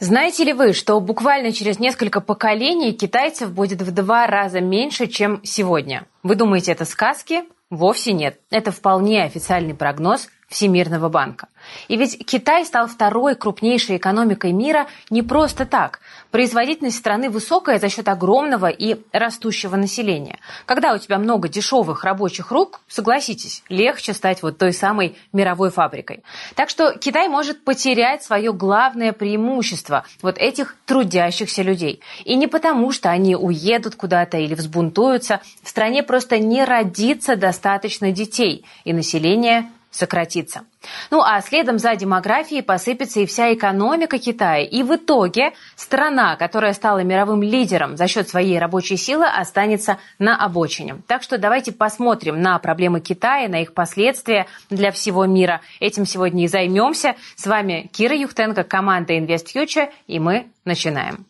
Знаете 0.00 0.44
ли 0.44 0.52
вы, 0.52 0.74
что 0.74 1.00
буквально 1.00 1.52
через 1.52 1.80
несколько 1.80 2.20
поколений 2.20 2.92
китайцев 2.92 3.50
будет 3.52 3.82
в 3.82 3.90
два 3.90 4.28
раза 4.28 4.60
меньше, 4.60 5.08
чем 5.08 5.40
сегодня? 5.42 6.06
Вы 6.22 6.36
думаете, 6.36 6.70
это 6.70 6.84
сказки? 6.84 7.42
Вовсе 7.68 8.12
нет. 8.12 8.38
Это 8.50 8.70
вполне 8.70 9.24
официальный 9.24 9.74
прогноз 9.74 10.28
Всемирного 10.48 11.10
банка. 11.10 11.48
И 11.88 11.96
ведь 11.96 12.24
Китай 12.24 12.64
стал 12.64 12.86
второй 12.86 13.34
крупнейшей 13.34 13.98
экономикой 13.98 14.52
мира 14.52 14.86
не 15.10 15.22
просто 15.22 15.66
так. 15.66 16.00
Производительность 16.30 16.96
страны 16.96 17.28
высокая 17.28 17.78
за 17.78 17.90
счет 17.90 18.08
огромного 18.08 18.68
и 18.68 18.96
растущего 19.12 19.76
населения. 19.76 20.38
Когда 20.64 20.94
у 20.94 20.98
тебя 20.98 21.18
много 21.18 21.48
дешевых 21.48 22.02
рабочих 22.02 22.50
рук, 22.50 22.80
согласитесь, 22.88 23.62
легче 23.68 24.14
стать 24.14 24.42
вот 24.42 24.56
той 24.56 24.72
самой 24.72 25.18
мировой 25.34 25.70
фабрикой. 25.70 26.22
Так 26.54 26.70
что 26.70 26.96
Китай 26.96 27.28
может 27.28 27.62
потерять 27.64 28.22
свое 28.22 28.54
главное 28.54 29.12
преимущество 29.12 30.04
вот 30.22 30.38
этих 30.38 30.76
трудящихся 30.86 31.62
людей. 31.62 32.00
И 32.24 32.36
не 32.36 32.46
потому, 32.46 32.90
что 32.92 33.10
они 33.10 33.36
уедут 33.36 33.96
куда-то 33.96 34.38
или 34.38 34.54
взбунтуются. 34.54 35.42
В 35.62 35.68
стране 35.68 36.02
просто 36.02 36.38
не 36.38 36.64
родится 36.64 37.36
достаточно 37.36 38.12
детей, 38.12 38.64
и 38.84 38.94
население 38.94 39.70
сократится. 39.90 40.62
Ну 41.10 41.22
а 41.22 41.40
следом 41.40 41.78
за 41.78 41.96
демографией 41.96 42.62
посыпется 42.62 43.20
и 43.20 43.26
вся 43.26 43.52
экономика 43.52 44.18
Китая. 44.18 44.62
И 44.62 44.82
в 44.82 44.94
итоге 44.94 45.52
страна, 45.76 46.36
которая 46.36 46.72
стала 46.72 47.00
мировым 47.00 47.42
лидером 47.42 47.96
за 47.96 48.06
счет 48.06 48.28
своей 48.28 48.58
рабочей 48.58 48.96
силы, 48.96 49.26
останется 49.26 49.98
на 50.18 50.36
обочине. 50.36 51.02
Так 51.06 51.22
что 51.22 51.38
давайте 51.38 51.72
посмотрим 51.72 52.40
на 52.40 52.58
проблемы 52.58 53.00
Китая, 53.00 53.48
на 53.48 53.62
их 53.62 53.74
последствия 53.74 54.46
для 54.70 54.92
всего 54.92 55.26
мира. 55.26 55.60
Этим 55.80 56.06
сегодня 56.06 56.44
и 56.44 56.48
займемся. 56.48 57.16
С 57.36 57.46
вами 57.46 57.90
Кира 57.92 58.16
Юхтенко, 58.16 58.64
команда 58.64 59.14
Invest 59.14 59.46
Future, 59.54 59.90
и 60.06 60.18
мы 60.18 60.46
начинаем. 60.64 61.26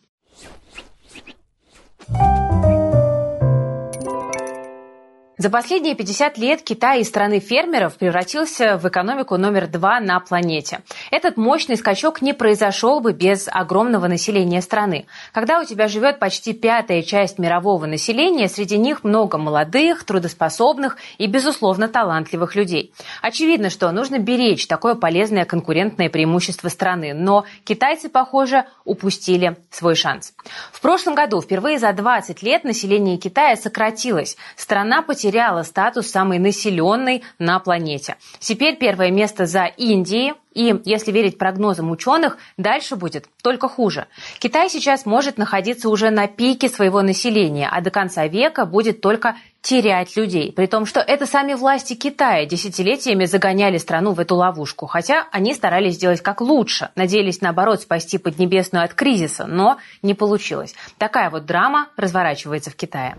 За 5.39 5.49
последние 5.49 5.95
50 5.95 6.37
лет 6.37 6.61
Китай 6.63 6.99
из 6.99 7.07
страны 7.07 7.39
фермеров 7.39 7.95
превратился 7.95 8.77
в 8.77 8.85
экономику 8.89 9.37
номер 9.37 9.67
два 9.67 10.01
на 10.01 10.19
планете. 10.19 10.81
Этот 11.11 11.37
мощный 11.37 11.77
скачок 11.77 12.21
не 12.21 12.33
произошел 12.33 12.99
бы 12.99 13.13
без 13.13 13.47
огромного 13.49 14.07
населения 14.07 14.61
страны. 14.61 15.05
Когда 15.31 15.61
у 15.61 15.63
тебя 15.63 15.87
живет 15.87 16.19
почти 16.19 16.51
пятая 16.51 17.03
часть 17.03 17.39
мирового 17.39 17.85
населения, 17.85 18.49
среди 18.49 18.77
них 18.77 19.05
много 19.05 19.37
молодых, 19.37 20.03
трудоспособных 20.03 20.97
и, 21.17 21.25
безусловно, 21.25 21.87
талантливых 21.87 22.57
людей. 22.57 22.91
Очевидно, 23.21 23.69
что 23.69 23.89
нужно 23.93 24.19
беречь 24.19 24.67
такое 24.67 24.95
полезное 24.95 25.45
конкурентное 25.45 26.09
преимущество 26.09 26.67
страны, 26.67 27.13
но 27.13 27.45
китайцы, 27.63 28.09
похоже, 28.09 28.65
упустили 28.83 29.55
свой 29.71 29.95
шанс. 29.95 30.33
В 30.73 30.81
прошлом 30.81 31.15
году 31.15 31.41
впервые 31.41 31.79
за 31.79 31.93
20 31.93 32.43
лет 32.43 32.65
население 32.65 33.15
Китая 33.15 33.55
сократилось. 33.55 34.35
Страна 34.57 35.01
потеряла 35.01 35.28
потеряла 35.29 35.61
статус 35.61 36.09
самой 36.09 36.39
населенной 36.39 37.23
на 37.37 37.59
планете. 37.59 38.15
Теперь 38.39 38.77
первое 38.77 39.11
место 39.11 39.45
за 39.45 39.65
Индией, 39.65 40.33
и, 40.55 40.81
если 40.85 41.11
верить 41.11 41.37
прогнозам 41.37 41.91
ученых, 41.91 42.37
дальше 42.57 42.95
будет 42.95 43.27
только 43.43 43.69
хуже. 43.69 44.07
Китай 44.39 44.71
сейчас 44.71 45.05
может 45.05 45.37
находиться 45.37 45.87
уже 45.89 46.09
на 46.09 46.27
пике 46.27 46.67
своего 46.67 47.03
населения, 47.03 47.69
а 47.71 47.81
до 47.81 47.91
конца 47.91 48.25
века 48.25 48.65
будет 48.65 49.01
только 49.01 49.35
терять 49.61 50.17
людей. 50.17 50.51
При 50.51 50.65
том, 50.65 50.87
что 50.87 50.99
это 50.99 51.27
сами 51.27 51.53
власти 51.53 51.93
Китая 51.93 52.45
десятилетиями 52.45 53.25
загоняли 53.25 53.77
страну 53.77 54.13
в 54.13 54.19
эту 54.19 54.35
ловушку. 54.35 54.87
Хотя 54.87 55.27
они 55.31 55.53
старались 55.53 55.95
сделать 55.95 56.21
как 56.21 56.41
лучше. 56.41 56.89
Надеялись, 56.95 57.41
наоборот, 57.41 57.81
спасти 57.81 58.17
Поднебесную 58.17 58.83
от 58.83 58.95
кризиса, 58.95 59.45
но 59.45 59.77
не 60.01 60.15
получилось. 60.15 60.73
Такая 60.97 61.29
вот 61.29 61.45
драма 61.45 61.89
разворачивается 61.97 62.71
в 62.71 62.75
Китае. 62.75 63.15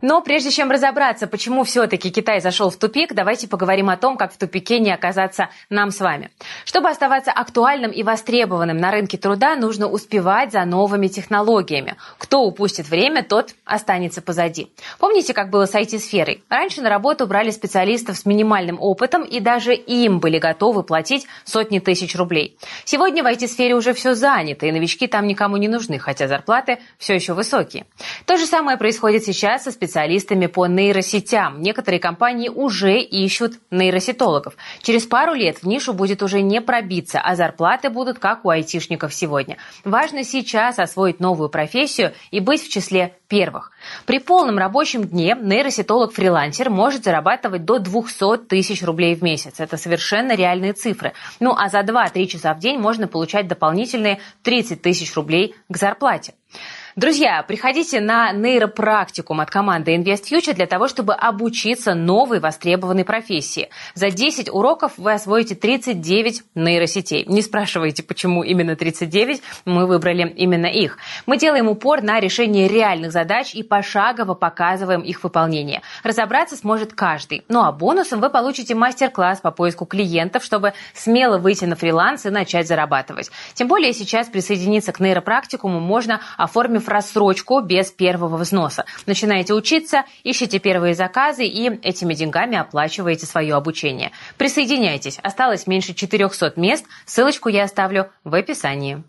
Но 0.00 0.22
прежде 0.22 0.50
чем 0.50 0.70
разобраться, 0.70 1.26
почему 1.26 1.64
все-таки 1.64 2.10
Китай 2.10 2.40
зашел 2.40 2.70
в 2.70 2.76
тупик, 2.76 3.12
давайте 3.12 3.48
поговорим 3.48 3.90
о 3.90 3.96
том, 3.96 4.16
как 4.16 4.32
в 4.32 4.38
тупике 4.38 4.78
не 4.78 4.92
оказаться 4.92 5.50
нам 5.68 5.90
с 5.90 6.00
вами. 6.00 6.30
Чтобы 6.64 6.88
оставаться 6.88 7.30
актуальным 7.32 7.90
и 7.90 8.02
востребованным 8.02 8.78
на 8.78 8.90
рынке 8.90 9.18
труда, 9.18 9.56
нужно 9.56 9.88
успевать 9.88 10.52
за 10.52 10.64
новыми 10.64 11.08
технологиями. 11.08 11.96
Кто 12.18 12.42
упустит 12.44 12.88
время, 12.88 13.22
тот 13.22 13.54
останется 13.64 14.22
позади. 14.22 14.70
Помните, 14.98 15.34
как 15.34 15.50
было 15.50 15.66
с 15.66 15.74
IT-сферой? 15.74 16.42
Раньше 16.48 16.80
на 16.80 16.88
работу 16.88 17.26
брали 17.26 17.50
специалистов 17.50 18.16
с 18.16 18.24
минимальным 18.24 18.78
опытом, 18.80 19.22
и 19.22 19.40
даже 19.40 19.74
им 19.74 20.20
были 20.20 20.38
готовы 20.38 20.82
платить 20.82 21.26
сотни 21.44 21.78
тысяч 21.78 22.16
рублей. 22.16 22.56
Сегодня 22.84 23.22
в 23.22 23.26
IT-сфере 23.26 23.74
уже 23.74 23.92
все 23.92 24.14
занято, 24.14 24.66
и 24.66 24.72
новички 24.72 25.06
там 25.06 25.26
никому 25.26 25.58
не 25.58 25.68
нужны, 25.68 25.98
хотя 25.98 26.26
зарплаты 26.26 26.78
все 26.96 27.14
еще 27.14 27.34
высокие. 27.34 27.84
То 28.24 28.38
же 28.38 28.46
самое 28.46 28.78
происходит 28.78 29.24
сейчас 29.24 29.64
со 29.64 29.70
специалистами 29.70 29.89
специалистами 29.90 30.46
по 30.46 30.66
нейросетям. 30.66 31.60
Некоторые 31.60 31.98
компании 31.98 32.48
уже 32.48 33.00
ищут 33.00 33.54
нейросетологов. 33.72 34.54
Через 34.82 35.04
пару 35.04 35.34
лет 35.34 35.58
в 35.58 35.66
нишу 35.66 35.92
будет 35.92 36.22
уже 36.22 36.42
не 36.42 36.60
пробиться, 36.60 37.20
а 37.20 37.34
зарплаты 37.34 37.90
будут 37.90 38.20
как 38.20 38.44
у 38.44 38.50
айтишников 38.50 39.12
сегодня. 39.12 39.56
Важно 39.84 40.22
сейчас 40.22 40.78
освоить 40.78 41.18
новую 41.18 41.48
профессию 41.48 42.12
и 42.30 42.38
быть 42.38 42.62
в 42.62 42.70
числе 42.70 43.16
первых. 43.26 43.72
При 44.06 44.20
полном 44.20 44.58
рабочем 44.58 45.02
дне 45.02 45.36
нейросетолог-фрилансер 45.40 46.70
может 46.70 47.02
зарабатывать 47.02 47.64
до 47.64 47.80
200 47.80 48.46
тысяч 48.46 48.84
рублей 48.84 49.16
в 49.16 49.22
месяц. 49.22 49.58
Это 49.58 49.76
совершенно 49.76 50.36
реальные 50.36 50.74
цифры. 50.74 51.14
Ну 51.40 51.52
а 51.56 51.68
за 51.68 51.80
2-3 51.80 52.26
часа 52.26 52.54
в 52.54 52.60
день 52.60 52.78
можно 52.78 53.08
получать 53.08 53.48
дополнительные 53.48 54.20
30 54.44 54.82
тысяч 54.82 55.12
рублей 55.16 55.56
к 55.68 55.76
зарплате. 55.76 56.34
Друзья, 56.96 57.44
приходите 57.46 58.00
на 58.00 58.32
нейропрактикум 58.32 59.40
от 59.40 59.48
команды 59.48 59.94
Invest 59.94 60.24
Future 60.28 60.54
для 60.54 60.66
того, 60.66 60.88
чтобы 60.88 61.14
обучиться 61.14 61.94
новой 61.94 62.40
востребованной 62.40 63.04
профессии. 63.04 63.68
За 63.94 64.10
10 64.10 64.52
уроков 64.52 64.94
вы 64.96 65.12
освоите 65.12 65.54
39 65.54 66.42
нейросетей. 66.56 67.24
Не 67.26 67.42
спрашивайте, 67.42 68.02
почему 68.02 68.42
именно 68.42 68.74
39, 68.74 69.40
мы 69.66 69.86
выбрали 69.86 70.28
именно 70.36 70.66
их. 70.66 70.98
Мы 71.26 71.36
делаем 71.36 71.68
упор 71.68 72.02
на 72.02 72.18
решение 72.18 72.66
реальных 72.66 73.12
задач 73.12 73.54
и 73.54 73.62
пошагово 73.62 74.34
показываем 74.34 75.02
их 75.02 75.22
выполнение. 75.22 75.82
Разобраться 76.02 76.56
сможет 76.56 76.94
каждый. 76.94 77.44
Ну 77.48 77.62
а 77.62 77.70
бонусом 77.70 78.20
вы 78.20 78.30
получите 78.30 78.74
мастер-класс 78.74 79.40
по 79.40 79.52
поиску 79.52 79.86
клиентов, 79.86 80.42
чтобы 80.42 80.72
смело 80.94 81.38
выйти 81.38 81.66
на 81.66 81.76
фриланс 81.76 82.26
и 82.26 82.30
начать 82.30 82.66
зарабатывать. 82.66 83.30
Тем 83.54 83.68
более 83.68 83.92
сейчас 83.92 84.26
присоединиться 84.26 84.90
к 84.90 84.98
нейропрактикуму 84.98 85.78
можно, 85.78 86.20
оформив 86.36 86.79
оформив 86.80 86.88
рассрочку 86.88 87.60
без 87.60 87.90
первого 87.90 88.36
взноса. 88.36 88.84
Начинаете 89.06 89.54
учиться, 89.54 90.04
ищите 90.24 90.58
первые 90.58 90.94
заказы 90.94 91.44
и 91.44 91.68
этими 91.82 92.14
деньгами 92.14 92.56
оплачиваете 92.56 93.26
свое 93.26 93.54
обучение. 93.54 94.10
Присоединяйтесь. 94.36 95.18
Осталось 95.22 95.66
меньше 95.66 95.94
400 95.94 96.54
мест. 96.56 96.84
Ссылочку 97.06 97.48
я 97.48 97.64
оставлю 97.64 98.10
в 98.24 98.34
описании. 98.34 99.02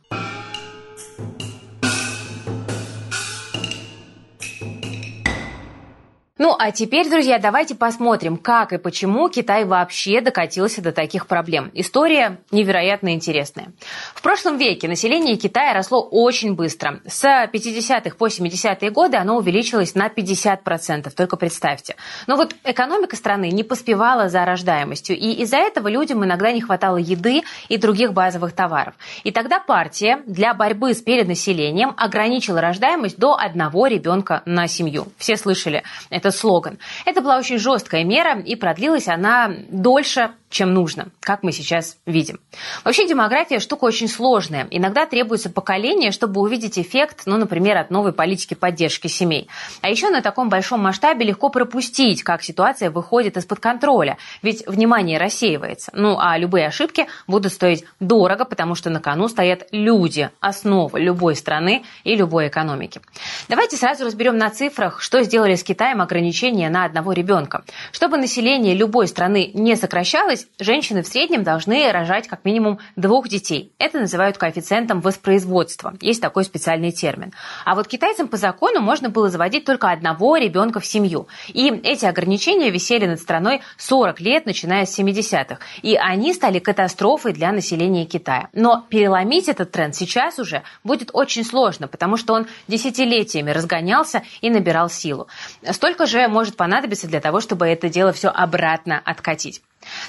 Ну 6.42 6.56
а 6.58 6.72
теперь, 6.72 7.08
друзья, 7.08 7.38
давайте 7.38 7.76
посмотрим, 7.76 8.36
как 8.36 8.74
и 8.74 8.80
почему 8.80 9.30
Китай 9.30 9.64
вообще 9.64 10.22
докатился 10.22 10.82
до 10.82 10.92
таких 10.92 11.28
проблем. 11.28 11.70
История 11.76 12.40
невероятно 12.50 13.14
интересная. 13.14 13.74
В 14.16 14.24
прошлом 14.24 14.58
веке 14.58 14.88
население 14.88 15.36
Китая 15.36 15.76
росло 15.76 16.02
очень 16.02 16.56
быстро. 16.56 17.00
С 17.06 17.24
50-х 17.24 18.16
по 18.18 18.26
70-е 18.26 18.90
годы 18.90 19.18
оно 19.18 19.38
увеличилось 19.38 19.94
на 19.94 20.08
50%, 20.08 21.12
только 21.12 21.38
представьте. 21.38 21.96
Но 22.26 22.38
вот 22.38 22.56
экономика 22.64 23.16
страны 23.16 23.52
не 23.52 23.62
поспевала 23.62 24.28
за 24.28 24.44
рождаемостью, 24.44 25.16
и 25.16 25.44
из-за 25.44 25.58
этого 25.58 25.90
людям 25.90 26.26
иногда 26.26 26.52
не 26.52 26.62
хватало 26.62 26.98
еды 26.98 27.44
и 27.70 27.78
других 27.78 28.14
базовых 28.14 28.54
товаров. 28.54 28.96
И 29.24 29.30
тогда 29.30 29.60
партия 29.60 30.24
для 30.26 30.56
борьбы 30.56 30.96
с 30.96 31.04
перенаселением 31.04 31.94
ограничила 31.98 32.62
рождаемость 32.62 33.20
до 33.20 33.38
одного 33.38 33.86
ребенка 33.86 34.42
на 34.48 34.68
семью. 34.68 35.06
Все 35.20 35.38
слышали 35.38 35.84
это 36.10 36.31
слоган. 36.32 36.80
Это 37.06 37.22
была 37.22 37.38
очень 37.38 37.58
жесткая 37.58 38.04
мера, 38.04 38.40
и 38.40 38.56
продлилась 38.56 39.08
она 39.08 39.52
дольше, 39.70 40.32
чем 40.52 40.74
нужно, 40.74 41.08
как 41.22 41.44
мы 41.44 41.52
сейчас 41.52 41.98
видим. 42.06 42.40
Вообще 42.84 43.08
демография 43.08 43.60
штука 43.60 43.86
очень 43.86 44.08
сложная. 44.08 44.68
Иногда 44.70 45.06
требуется 45.06 45.50
поколение, 45.50 46.12
чтобы 46.12 46.42
увидеть 46.42 46.78
эффект, 46.78 47.24
ну, 47.26 47.38
например, 47.38 47.78
от 47.78 47.90
новой 47.90 48.14
политики 48.14 48.54
поддержки 48.54 49.08
семей. 49.08 49.48
А 49.82 49.90
еще 49.90 50.10
на 50.10 50.22
таком 50.22 50.50
большом 50.50 50.82
масштабе 50.82 51.26
легко 51.26 51.50
пропустить, 51.50 52.24
как 52.24 52.44
ситуация 52.44 52.92
выходит 52.92 53.38
из-под 53.38 53.60
контроля, 53.60 54.18
ведь 54.42 54.68
внимание 54.68 55.18
рассеивается. 55.18 55.92
Ну, 55.96 56.18
а 56.20 56.38
любые 56.38 56.68
ошибки 56.68 57.08
будут 57.28 57.54
стоить 57.54 57.86
дорого, 58.00 58.46
потому 58.46 58.76
что 58.76 58.90
на 58.90 59.00
кону 59.00 59.28
стоят 59.28 59.68
люди, 59.72 60.30
основа 60.40 60.98
любой 60.98 61.36
страны 61.36 61.84
и 62.04 62.16
любой 62.16 62.50
экономики. 62.50 63.02
Давайте 63.48 63.78
сразу 63.78 64.06
разберем 64.06 64.38
на 64.38 64.50
цифрах, 64.50 65.02
что 65.02 65.24
сделали 65.24 65.56
с 65.56 65.64
Китаем 65.64 66.02
ограничения 66.02 66.70
на 66.70 66.86
одного 66.86 67.14
ребенка. 67.14 67.64
Чтобы 67.92 68.18
население 68.18 68.76
любой 68.76 69.08
страны 69.08 69.52
не 69.54 69.76
сокращалось, 69.76 70.41
изменилось. 70.42 70.48
Женщины 70.60 71.02
в 71.02 71.08
среднем 71.08 71.44
должны 71.44 71.92
рожать 71.92 72.28
как 72.28 72.46
минимум 72.46 72.80
двух 72.96 73.28
детей. 73.28 73.72
Это 73.78 74.00
называют 74.00 74.38
коэффициентом 74.38 75.02
воспроизводства. 75.02 75.94
Есть 76.02 76.22
такой 76.22 76.44
специальный 76.44 76.92
термин. 76.92 77.34
А 77.66 77.76
вот 77.76 77.88
китайцам 77.88 78.28
по 78.28 78.38
закону 78.38 78.80
можно 78.80 79.10
было 79.10 79.30
заводить 79.30 79.66
только 79.66 79.92
одного 79.92 80.38
ребенка 80.38 80.80
в 80.80 80.86
семью. 80.86 81.28
И 81.48 81.70
эти 81.84 82.06
ограничения 82.06 82.70
висели 82.70 83.06
над 83.06 83.20
страной 83.20 83.62
40 83.78 84.20
лет, 84.22 84.46
начиная 84.46 84.86
с 84.86 84.98
70-х. 84.98 85.60
И 85.82 85.96
они 85.96 86.34
стали 86.34 86.60
катастрофой 86.60 87.34
для 87.34 87.52
населения 87.52 88.06
Китая. 88.06 88.50
Но 88.54 88.86
переломить 88.90 89.50
этот 89.50 89.72
тренд 89.72 89.96
сейчас 89.96 90.40
уже 90.40 90.64
будет 90.84 91.10
очень 91.14 91.44
сложно, 91.44 91.88
потому 91.88 92.18
что 92.18 92.34
он 92.34 92.48
десятилетиями 92.68 93.52
разгонялся 93.52 94.22
и 94.42 94.50
набирал 94.50 94.90
силу. 94.90 95.28
Столько 95.72 96.06
же 96.06 96.28
может 96.28 96.56
понадобиться 96.56 97.08
для 97.08 97.20
того, 97.20 97.40
чтобы 97.40 97.68
это 97.68 97.90
дело 97.90 98.12
все 98.12 98.30
обратно 98.30 99.02
откатить. 99.04 99.62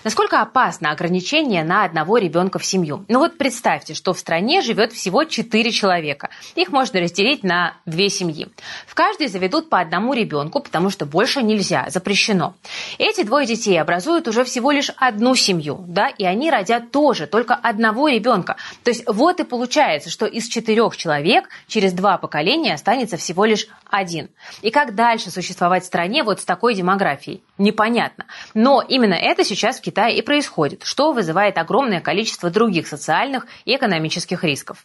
Насколько 0.05 0.41
опасно 0.41 0.91
ограничение 0.91 1.65
на 1.65 1.85
одного 1.85 2.19
ребенка 2.19 2.59
в 2.59 2.65
семью? 2.65 3.05
Ну 3.09 3.19
вот 3.19 3.39
представьте, 3.39 3.95
что 3.95 4.13
в 4.13 4.19
стране 4.19 4.61
живет 4.61 4.93
всего 4.93 5.25
4 5.25 5.71
человека. 5.71 6.31
Их 6.55 6.71
можно 6.71 7.01
разделить 7.01 7.43
на 7.43 7.75
две 7.87 8.09
семьи. 8.09 8.49
В 8.87 8.95
каждой 8.95 9.29
заведут 9.29 9.71
по 9.71 9.81
одному 9.81 10.13
ребенку, 10.15 10.61
потому 10.61 10.91
что 10.91 11.07
больше 11.07 11.43
нельзя, 11.43 11.87
запрещено. 11.89 12.55
Эти 12.99 13.23
двое 13.23 13.47
детей 13.47 13.81
образуют 13.81 14.29
уже 14.29 14.45
всего 14.45 14.71
лишь 14.71 14.91
одну 14.97 15.35
семью, 15.35 15.85
да, 15.87 16.09
и 16.09 16.25
они 16.25 16.51
родят 16.51 16.91
тоже 16.91 17.27
только 17.27 17.55
одного 17.55 18.09
ребенка. 18.09 18.57
То 18.85 18.91
есть 18.91 19.05
вот 19.07 19.41
и 19.41 19.45
получается, 19.45 20.11
что 20.11 20.27
из 20.27 20.47
четырех 20.49 20.97
человек 20.97 21.49
через 21.67 21.93
два 21.93 22.19
поколения 22.19 22.75
останется 22.75 23.17
всего 23.17 23.45
лишь 23.45 23.67
один. 23.91 24.29
И 24.63 24.71
как 24.71 24.95
дальше 24.95 25.31
существовать 25.31 25.85
в 25.85 25.87
стране 25.87 26.23
вот 26.23 26.41
с 26.41 26.45
такой 26.45 26.75
демографией? 26.75 27.43
Непонятно. 27.63 28.27
Но 28.55 28.83
именно 28.83 29.15
это 29.15 29.45
сейчас 29.45 29.79
в 29.79 29.83
Китае 29.83 30.19
и 30.19 30.23
происходит, 30.23 30.83
что 30.83 31.13
вызывает 31.13 31.59
огромное 31.59 32.01
количество 32.01 32.51
других 32.51 32.89
социальных 32.89 33.47
и 33.65 33.77
экономических 33.77 34.43
рисков. 34.43 34.85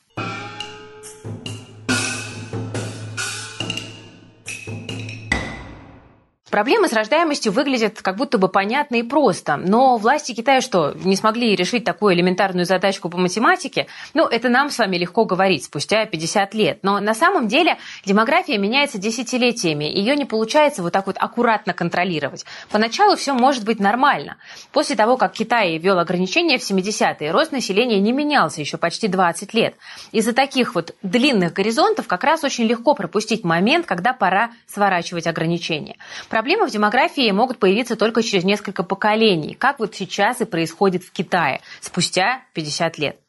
Проблема 6.57 6.88
с 6.88 6.94
рождаемостью 6.94 7.51
выглядит 7.51 8.01
как 8.01 8.15
будто 8.15 8.39
бы 8.39 8.48
понятно 8.48 8.95
и 8.95 9.04
просто, 9.04 9.57
но 9.57 9.95
власти 9.98 10.31
Китая 10.33 10.59
что, 10.59 10.92
не 11.04 11.15
смогли 11.15 11.56
решить 11.56 11.83
такую 11.83 12.15
элементарную 12.15 12.65
задачку 12.65 13.09
по 13.09 13.18
математике? 13.19 13.86
Ну, 14.15 14.25
это 14.25 14.50
нам 14.50 14.71
с 14.71 14.80
вами 14.80 14.98
легко 14.98 15.25
говорить 15.25 15.65
спустя 15.65 16.07
50 16.07 16.56
лет, 16.56 16.80
но 16.81 17.00
на 17.00 17.13
самом 17.13 17.48
деле 17.48 17.77
демография 18.07 18.57
меняется 18.57 18.98
десятилетиями, 18.98 19.83
ее 19.83 20.15
не 20.15 20.25
получается 20.25 20.81
вот 20.81 20.94
так 20.94 21.06
вот 21.06 21.18
аккуратно 21.19 21.74
контролировать. 21.74 22.44
Поначалу 22.71 23.15
все 23.18 23.36
может 23.36 23.63
быть 23.63 23.80
нормально. 23.80 24.38
После 24.71 24.95
того, 24.95 25.15
как 25.15 25.33
Китай 25.33 25.77
ввел 25.77 26.00
ограничения 26.00 26.57
в 26.57 26.68
70-е, 26.68 27.30
рост 27.30 27.51
населения 27.51 28.00
не 28.00 28.13
менялся 28.13 28.62
еще 28.62 28.77
почти 28.77 29.07
20 29.07 29.53
лет. 29.53 29.75
Из-за 30.12 30.33
таких 30.33 30.74
вот 30.74 30.95
длинных 31.03 31.53
горизонтов 31.53 32.07
как 32.07 32.24
раз 32.24 32.44
очень 32.44 32.63
легко 32.65 32.95
пропустить 32.95 33.44
момент, 33.44 33.86
когда 33.86 34.13
пора 34.13 34.50
сворачивать 34.65 35.27
ограничения. 35.27 35.98
Проблемы 36.47 36.69
в 36.69 36.71
демографии 36.71 37.29
могут 37.31 37.57
появиться 37.57 37.97
только 37.97 38.23
через 38.23 38.45
несколько 38.45 38.81
поколений, 38.81 39.53
как 39.53 39.79
вот 39.79 39.95
сейчас 39.95 40.39
и 40.39 40.45
происходит 40.45 41.03
в 41.03 41.11
Китае, 41.11 41.59
спустя 41.81 42.41
50 42.53 42.97
лет. 42.99 43.19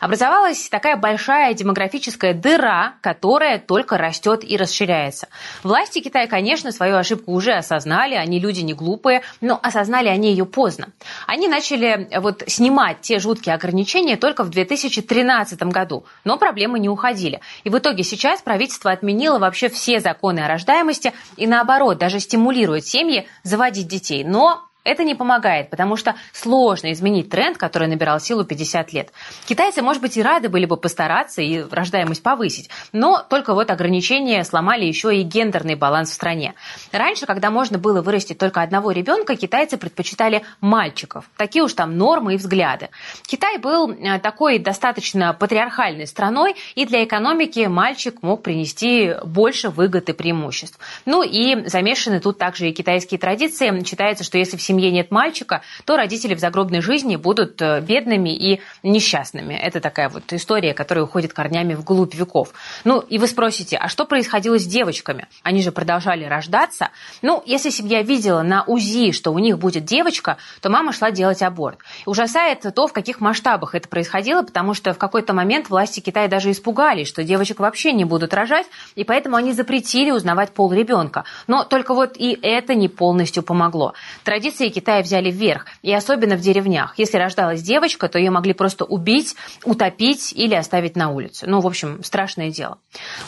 Образовалась 0.00 0.68
такая 0.68 0.96
большая 0.96 1.54
демографическая 1.54 2.32
дыра, 2.34 2.94
которая 3.02 3.58
только 3.58 3.98
растет 3.98 4.42
и 4.42 4.56
расширяется. 4.56 5.28
Власти 5.62 6.00
Китая, 6.00 6.26
конечно, 6.26 6.72
свою 6.72 6.96
ошибку 6.96 7.32
уже 7.32 7.52
осознали, 7.52 8.14
они 8.14 8.40
люди 8.40 8.60
не 8.60 8.72
глупые, 8.72 9.22
но 9.40 9.58
осознали 9.62 10.08
они 10.08 10.30
ее 10.30 10.46
поздно. 10.46 10.88
Они 11.26 11.48
начали 11.48 12.08
вот 12.18 12.42
снимать 12.46 13.02
те 13.02 13.18
жуткие 13.18 13.54
ограничения 13.54 14.16
только 14.16 14.44
в 14.44 14.50
2013 14.50 15.62
году, 15.64 16.04
но 16.24 16.38
проблемы 16.38 16.78
не 16.78 16.88
уходили. 16.88 17.40
И 17.64 17.70
в 17.70 17.78
итоге 17.78 18.02
сейчас 18.02 18.40
правительство 18.40 18.90
отменило 18.90 19.38
вообще 19.38 19.68
все 19.68 20.00
законы 20.00 20.40
о 20.40 20.48
рождаемости 20.48 21.12
и 21.36 21.46
наоборот, 21.46 21.98
даже 21.98 22.20
стимулирует 22.20 22.86
семьи 22.86 23.28
заводить 23.42 23.88
детей. 23.88 24.24
Но 24.24 24.69
это 24.82 25.04
не 25.04 25.14
помогает, 25.14 25.70
потому 25.70 25.96
что 25.96 26.14
сложно 26.32 26.92
изменить 26.92 27.28
тренд, 27.28 27.58
который 27.58 27.88
набирал 27.88 28.18
силу 28.18 28.44
50 28.44 28.92
лет. 28.92 29.12
Китайцы, 29.46 29.82
может 29.82 30.00
быть, 30.00 30.16
и 30.16 30.22
рады 30.22 30.48
были 30.48 30.64
бы 30.64 30.76
постараться 30.76 31.42
и 31.42 31.62
рождаемость 31.62 32.22
повысить, 32.22 32.70
но 32.92 33.22
только 33.28 33.54
вот 33.54 33.70
ограничения 33.70 34.42
сломали 34.44 34.84
еще 34.84 35.14
и 35.14 35.22
гендерный 35.22 35.74
баланс 35.74 36.10
в 36.10 36.14
стране. 36.14 36.54
Раньше, 36.92 37.26
когда 37.26 37.50
можно 37.50 37.78
было 37.78 38.00
вырастить 38.00 38.38
только 38.38 38.62
одного 38.62 38.90
ребенка, 38.90 39.36
китайцы 39.36 39.76
предпочитали 39.76 40.42
мальчиков. 40.60 41.28
Такие 41.36 41.62
уж 41.62 41.74
там 41.74 41.98
нормы 41.98 42.34
и 42.34 42.36
взгляды. 42.36 42.88
Китай 43.26 43.58
был 43.58 43.90
э, 43.90 44.18
такой 44.18 44.58
достаточно 44.58 45.34
патриархальной 45.34 46.06
страной, 46.06 46.56
и 46.74 46.86
для 46.86 47.04
экономики 47.04 47.66
мальчик 47.66 48.22
мог 48.22 48.42
принести 48.42 49.14
больше 49.24 49.68
выгод 49.68 50.08
и 50.08 50.12
преимуществ. 50.12 50.78
Ну 51.04 51.22
и 51.22 51.68
замешаны 51.68 52.20
тут 52.20 52.38
также 52.38 52.70
и 52.70 52.72
китайские 52.72 53.18
традиции. 53.18 53.70
Считается, 53.84 54.24
что 54.24 54.38
если 54.38 54.56
в 54.56 54.62
семье 54.70 54.90
нет 54.92 55.10
мальчика, 55.10 55.62
то 55.84 55.96
родители 55.96 56.34
в 56.34 56.38
загробной 56.38 56.80
жизни 56.80 57.16
будут 57.16 57.60
э, 57.60 57.80
бедными 57.80 58.30
и 58.30 58.60
несчастными. 58.82 59.54
Это 59.54 59.80
такая 59.80 60.08
вот 60.08 60.32
история, 60.32 60.74
которая 60.74 61.04
уходит 61.04 61.32
корнями 61.32 61.74
вглубь 61.74 62.14
веков. 62.14 62.52
Ну, 62.84 63.00
и 63.00 63.18
вы 63.18 63.26
спросите, 63.26 63.76
а 63.76 63.88
что 63.88 64.04
происходило 64.04 64.58
с 64.58 64.66
девочками? 64.66 65.26
Они 65.42 65.62
же 65.62 65.72
продолжали 65.72 66.24
рождаться. 66.24 66.90
Ну, 67.22 67.42
если 67.46 67.70
семья 67.70 68.02
видела 68.02 68.42
на 68.42 68.62
УЗИ, 68.64 69.10
что 69.12 69.32
у 69.32 69.38
них 69.38 69.58
будет 69.58 69.84
девочка, 69.84 70.36
то 70.60 70.70
мама 70.70 70.92
шла 70.92 71.10
делать 71.10 71.42
аборт. 71.42 71.78
Ужасает 72.06 72.60
то, 72.74 72.86
в 72.86 72.92
каких 72.92 73.20
масштабах 73.20 73.74
это 73.74 73.88
происходило, 73.88 74.42
потому 74.42 74.74
что 74.74 74.94
в 74.94 74.98
какой-то 74.98 75.32
момент 75.32 75.68
власти 75.68 76.00
Китая 76.00 76.28
даже 76.28 76.52
испугались, 76.52 77.08
что 77.08 77.24
девочек 77.24 77.58
вообще 77.58 77.92
не 77.92 78.04
будут 78.04 78.34
рожать, 78.34 78.66
и 78.94 79.02
поэтому 79.02 79.36
они 79.36 79.52
запретили 79.52 80.12
узнавать 80.12 80.52
пол 80.52 80.72
ребенка. 80.72 81.24
Но 81.48 81.64
только 81.64 81.94
вот 81.94 82.16
и 82.16 82.38
это 82.40 82.74
не 82.74 82.88
полностью 82.88 83.42
помогло. 83.42 83.94
Традиция 84.22 84.59
традиции 84.60 84.68
Китая 84.68 85.02
взяли 85.02 85.30
вверх, 85.30 85.66
и 85.82 85.92
особенно 85.92 86.36
в 86.36 86.40
деревнях. 86.40 86.94
Если 86.98 87.16
рождалась 87.16 87.62
девочка, 87.62 88.08
то 88.08 88.18
ее 88.18 88.30
могли 88.30 88.52
просто 88.52 88.84
убить, 88.84 89.34
утопить 89.64 90.32
или 90.34 90.54
оставить 90.54 90.96
на 90.96 91.10
улице. 91.10 91.46
Ну, 91.46 91.60
в 91.60 91.66
общем, 91.66 92.02
страшное 92.04 92.50
дело. 92.50 92.78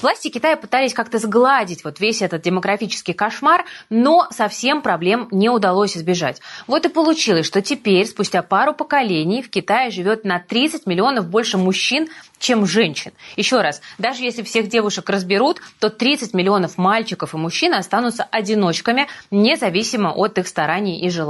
Власти 0.02 0.29
Китая 0.29 0.56
пытались 0.56 0.93
как-то 0.93 1.19
сгладить 1.19 1.84
вот 1.84 2.00
весь 2.00 2.23
этот 2.23 2.43
демографический 2.43 3.14
кошмар, 3.14 3.64
но 3.88 4.26
совсем 4.31 4.82
проблем 4.82 5.29
не 5.31 5.49
удалось 5.49 5.96
избежать. 5.96 6.40
Вот 6.67 6.84
и 6.84 6.88
получилось, 6.88 7.46
что 7.46 7.62
теперь, 7.62 8.06
спустя 8.06 8.43
пару 8.43 8.75
поколений, 8.75 9.43
в 9.43 9.50
Китае 9.50 9.90
живет 9.90 10.25
на 10.25 10.38
30 10.38 10.87
миллионов 10.87 11.29
больше 11.29 11.56
мужчин, 11.56 12.08
чем 12.43 12.67
женщин. 12.67 13.12
Еще 13.37 13.61
раз, 13.61 13.81
даже 13.99 14.23
если 14.25 14.43
всех 14.43 14.69
девушек 14.69 15.08
разберут, 15.08 15.60
то 15.79 15.89
30 15.91 16.34
миллионов 16.34 16.77
мальчиков 16.77 17.34
и 17.34 17.36
мужчин 17.36 17.72
останутся 17.72 18.24
одиночками, 18.24 19.06
независимо 19.31 20.10
от 20.10 20.39
их 20.39 20.48
стараний 20.48 20.98
и 20.98 21.08
желаний. 21.08 21.21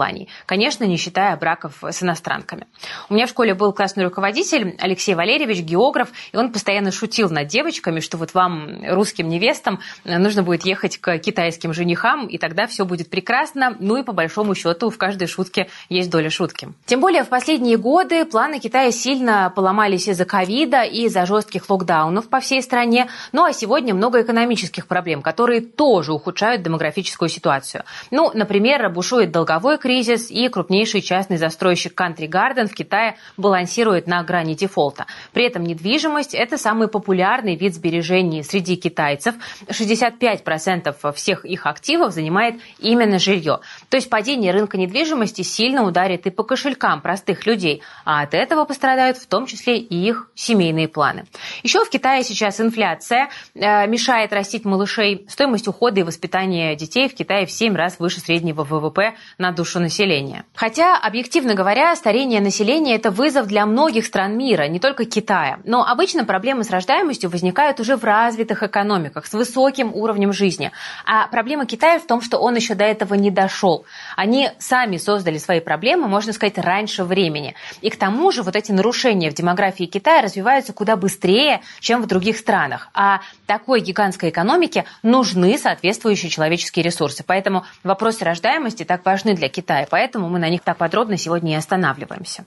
Конечно, 0.46 0.84
не 0.84 0.96
считая 0.96 1.37
браков 1.37 1.82
с 1.82 2.02
иностранками. 2.02 2.66
У 3.08 3.14
меня 3.14 3.26
в 3.26 3.30
школе 3.30 3.54
был 3.54 3.72
классный 3.72 4.04
руководитель 4.04 4.76
Алексей 4.78 5.14
Валерьевич, 5.14 5.61
географ, 5.61 6.08
и 6.32 6.37
он 6.37 6.52
постоянно 6.52 6.92
шутил 6.92 7.30
над 7.30 7.49
девочками, 7.49 8.00
что 8.00 8.16
вот 8.16 8.34
вам, 8.34 8.82
русским 8.88 9.28
невестам, 9.28 9.80
нужно 10.04 10.42
будет 10.42 10.64
ехать 10.64 10.99
к 10.99 11.18
китайским 11.18 11.72
женихам, 11.72 12.26
и 12.26 12.38
тогда 12.38 12.66
все 12.66 12.84
будет 12.84 13.11
прекрасно. 13.11 13.76
Ну 13.78 13.96
и 13.96 14.02
по 14.02 14.12
большому 14.12 14.54
счету 14.54 14.90
в 14.90 14.99
каждой 14.99 15.28
шутке 15.28 15.68
есть 15.88 16.11
доля 16.11 16.30
шутки. 16.30 16.68
Тем 16.87 17.00
более 17.00 17.25
в 17.25 17.28
последние 17.28 17.76
годы 17.76 18.25
планы 18.25 18.58
Китая 18.58 18.90
сильно 18.92 19.52
поломались 19.54 20.08
из-за 20.08 20.25
ковида 20.25 20.82
и 20.82 21.06
из-за 21.06 21.26
жестких 21.26 21.68
локдаунов 21.68 22.28
по 22.28 22.40
всей 22.40 22.62
стране. 22.62 23.08
Ну 23.32 23.44
а 23.44 23.52
сегодня 23.52 23.94
много 23.94 24.22
экономических 24.22 24.87
проблем, 24.87 25.22
которые 25.22 25.61
тоже 25.61 26.12
ухудшают 26.12 26.62
демографическую 26.62 27.28
ситуацию. 27.28 27.84
Ну, 28.11 28.30
например, 28.34 28.88
бушует 28.90 29.32
долговой 29.32 29.78
кризис, 29.82 30.30
и 30.30 30.48
крупнейший 30.48 31.00
частный 31.00 31.38
застройщик 31.38 32.00
Country 32.00 32.28
Garden 32.28 32.68
в 32.68 32.72
Китае 32.74 33.16
балансирует 33.36 34.06
на 34.06 34.22
грани 34.22 34.54
дефолта. 34.54 35.06
При 35.32 35.44
этом 35.44 35.64
недвижимость– 35.64 36.34
это 36.36 36.56
самый 36.56 36.86
популярный 36.86 37.56
вид 37.56 37.74
сбережений 37.74 38.44
среди 38.44 38.76
китайцев. 38.76 39.34
65% 39.68 41.12
всех 41.14 41.44
их 41.44 41.66
активов 41.66 42.12
занимает 42.12 42.60
именно 42.78 43.18
жилье. 43.18 43.58
То 43.88 43.96
есть 43.96 44.08
падение 44.08 44.52
рынка 44.52 44.78
недвижимости 44.78 45.42
сильно 45.42 45.82
ударит 45.82 46.26
и 46.26 46.30
по 46.30 46.44
кошелькам 46.44 47.00
простых 47.00 47.44
людей, 47.44 47.82
а 48.04 48.22
от 48.22 48.34
этого 48.34 48.64
пострадают 48.64 49.16
в 49.16 49.26
том 49.26 49.46
числе 49.46 49.78
и 49.78 49.96
их 49.96 50.30
семейные 50.36 50.86
планы. 50.86 51.24
Еще 51.64 51.84
в 51.84 51.90
Китае 51.90 52.22
сейчас 52.22 52.60
инфляция 52.60 53.30
э, 53.54 53.88
мешает 53.88 54.32
растить 54.32 54.64
малышей. 54.64 55.26
Стоимость 55.28 55.66
ухода 55.66 55.98
и 55.98 56.02
воспитания 56.04 56.76
детей 56.76 57.08
в 57.08 57.14
Китае 57.16 57.46
в 57.46 57.50
7 57.50 57.74
раз 57.74 57.98
выше 57.98 58.20
среднего 58.20 58.62
ВВП 58.62 59.14
на 59.38 59.50
душу 59.50 59.71
душу 59.72 59.80
населения. 59.80 60.44
Хотя, 60.54 60.98
объективно 60.98 61.54
говоря, 61.54 61.96
старение 61.96 62.40
населения– 62.40 62.94
это 62.96 63.10
вызов 63.10 63.46
для 63.46 63.66
многих 63.66 64.06
стран 64.06 64.36
мира, 64.36 64.68
не 64.68 64.78
только 64.78 65.04
Китая. 65.04 65.58
Но 65.64 65.84
обычно 65.84 66.24
проблемы 66.24 66.64
с 66.64 66.70
рождаемостью 66.70 67.30
возникают 67.30 67.80
уже 67.80 67.96
в 67.96 68.04
развитых 68.04 68.62
экономиках 68.62 69.26
с 69.26 69.32
высоким 69.32 69.94
уровнем 69.94 70.32
жизни. 70.32 70.70
А 71.06 71.26
проблема 71.28 71.66
Китая 71.66 71.98
в 71.98 72.06
том, 72.06 72.20
что 72.20 72.38
он 72.38 72.56
еще 72.56 72.74
до 72.74 72.84
этого 72.84 73.14
не 73.14 73.30
дошел. 73.30 73.84
Они 74.16 74.50
сами 74.58 74.98
создали 74.98 75.38
свои 75.38 75.60
проблемы, 75.60 76.08
можно 76.08 76.32
сказать, 76.32 76.58
раньше 76.58 77.04
времени. 77.04 77.54
И 77.80 77.90
к 77.90 77.96
тому 77.96 78.30
же 78.30 78.42
вот 78.42 78.56
эти 78.56 78.72
нарушения 78.72 79.30
в 79.30 79.34
демографии 79.34 79.84
Китая 79.84 80.22
развиваются 80.22 80.72
куда 80.72 80.96
быстрее, 80.96 81.62
чем 81.80 82.02
в 82.02 82.06
других 82.06 82.36
странах. 82.36 82.88
А 82.94 83.20
такой 83.46 83.80
гигантской 83.80 84.30
экономике 84.30 84.84
нужны 85.02 85.56
соответствующие 85.58 86.30
человеческие 86.30 86.84
ресурсы. 86.84 87.24
Поэтому 87.26 87.64
вопросы 87.82 88.24
рождаемости 88.24 88.84
так 88.84 89.04
важны 89.04 89.34
для 89.34 89.48
Китая. 89.48 89.62
Поэтому 89.90 90.28
мы 90.28 90.38
на 90.38 90.49
них 90.49 90.62
так 90.62 90.76
подробно 90.76 91.16
сегодня 91.16 91.52
и 91.52 91.57
останавливаемся. 91.57 92.45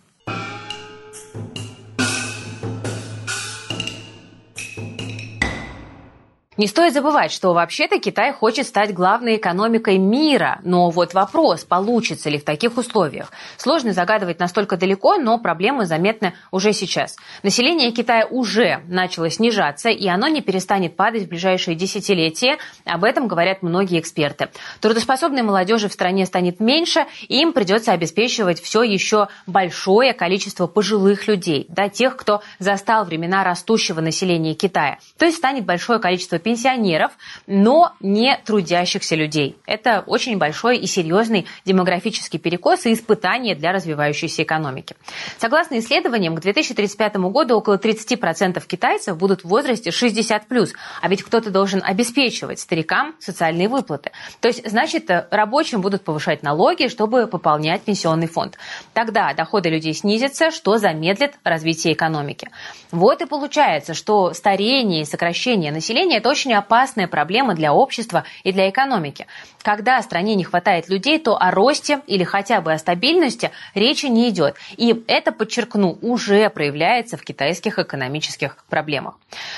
Не 6.58 6.68
стоит 6.68 6.94
забывать, 6.94 7.34
что 7.34 7.54
вообще-то 7.54 8.00
Китай 8.00 8.32
хочет 8.32 8.66
стать 8.66 8.94
главной 8.94 9.36
экономикой 9.36 9.98
мира. 9.98 10.62
Но 10.64 10.90
вот 10.90 11.14
вопрос, 11.14 11.66
получится 11.66 12.30
ли 12.30 12.38
в 12.38 12.46
таких 12.46 12.78
условиях. 12.78 13.30
Сложно 13.58 13.92
загадывать 13.92 14.40
настолько 14.40 14.78
далеко, 14.78 15.18
но 15.18 15.38
проблемы 15.38 15.86
заметны 15.86 16.34
уже 16.52 16.72
сейчас. 16.72 17.18
Население 17.44 17.92
Китая 17.92 18.26
уже 18.26 18.82
начало 18.88 19.30
снижаться, 19.30 19.90
и 19.90 20.08
оно 20.08 20.30
не 20.30 20.42
перестанет 20.42 20.96
падать 20.96 21.24
в 21.24 21.28
ближайшие 21.28 21.76
десятилетия. 21.76 22.58
Об 22.86 23.04
этом 23.04 23.28
говорят 23.28 23.62
многие 23.62 24.00
эксперты. 24.00 24.48
Трудоспособной 24.80 25.42
молодежи 25.42 25.90
в 25.90 25.94
стране 25.94 26.26
станет 26.26 26.62
меньше, 26.62 27.06
и 27.28 27.42
им 27.42 27.52
придется 27.52 27.92
обеспечивать 27.92 28.62
все 28.62 28.82
еще 28.82 29.28
большое 29.46 30.14
количество 30.14 30.68
пожилых 30.68 31.28
людей, 31.28 31.66
да, 31.68 31.90
тех, 31.90 32.16
кто 32.16 32.42
застал 32.60 33.04
времена 33.04 33.44
растущего 33.44 34.00
населения 34.00 34.54
Китая. 34.54 35.00
То 35.18 35.26
есть 35.26 35.38
станет 35.38 35.66
большое 35.66 36.00
количество 36.00 36.40
пенсионеров, 36.46 37.12
но 37.48 37.94
не 38.00 38.38
трудящихся 38.46 39.16
людей. 39.16 39.58
Это 39.66 40.04
очень 40.06 40.38
большой 40.38 40.78
и 40.78 40.86
серьезный 40.86 41.48
демографический 41.66 42.38
перекос 42.38 42.86
и 42.86 42.94
испытание 42.94 43.56
для 43.56 43.72
развивающейся 43.72 44.44
экономики. 44.44 44.96
Согласно 45.40 45.80
исследованиям, 45.80 46.36
к 46.36 46.42
2035 46.42 47.16
году 47.16 47.56
около 47.58 47.78
30% 47.78 48.64
китайцев 48.68 49.18
будут 49.18 49.44
в 49.44 49.48
возрасте 49.48 49.90
60+, 49.90 50.70
а 51.02 51.10
ведь 51.10 51.24
кто-то 51.24 51.50
должен 51.50 51.82
обеспечивать 51.84 52.60
старикам 52.60 53.16
социальные 53.20 53.68
выплаты. 53.68 54.12
То 54.40 54.48
есть, 54.48 54.70
значит, 54.70 55.10
рабочим 55.32 55.82
будут 55.82 56.04
повышать 56.04 56.44
налоги, 56.44 56.90
чтобы 56.90 57.26
пополнять 57.26 57.82
пенсионный 57.82 58.28
фонд. 58.28 58.60
Тогда 58.94 59.34
доходы 59.34 59.70
людей 59.70 59.96
снизятся, 59.96 60.52
что 60.52 60.78
замедлит 60.78 61.34
развитие 61.44 61.94
экономики. 61.94 62.50
Вот 62.92 63.24
и 63.24 63.26
получается, 63.26 63.96
что 63.96 64.34
старение 64.34 65.02
и 65.02 65.06
сокращение 65.06 65.72
населения– 65.72 66.18
это 66.20 66.35
очень 66.36 66.54
опасная 66.54 67.08
проблема 67.08 67.56
для 67.56 67.74
общества 67.74 68.26
и 68.44 68.52
для 68.52 68.70
экономики. 68.70 69.26
Когда 69.64 70.02
стране 70.02 70.36
не 70.36 70.44
хватает 70.44 70.90
людей, 70.90 71.18
то 71.18 71.42
о 71.42 71.50
росте 71.50 72.02
или 72.08 72.26
хотя 72.26 72.60
бы 72.60 72.74
о 72.74 72.78
стабильности 72.78 73.52
речи 73.74 74.08
не 74.08 74.30
идет. 74.30 74.58
И 74.76 75.04
это, 75.08 75.32
подчеркну, 75.32 75.98
уже 76.02 76.50
проявляется 76.50 77.16
в 77.16 77.24
китайских 77.24 77.80
экономических 77.80 78.58
проблемах. 78.70 79.16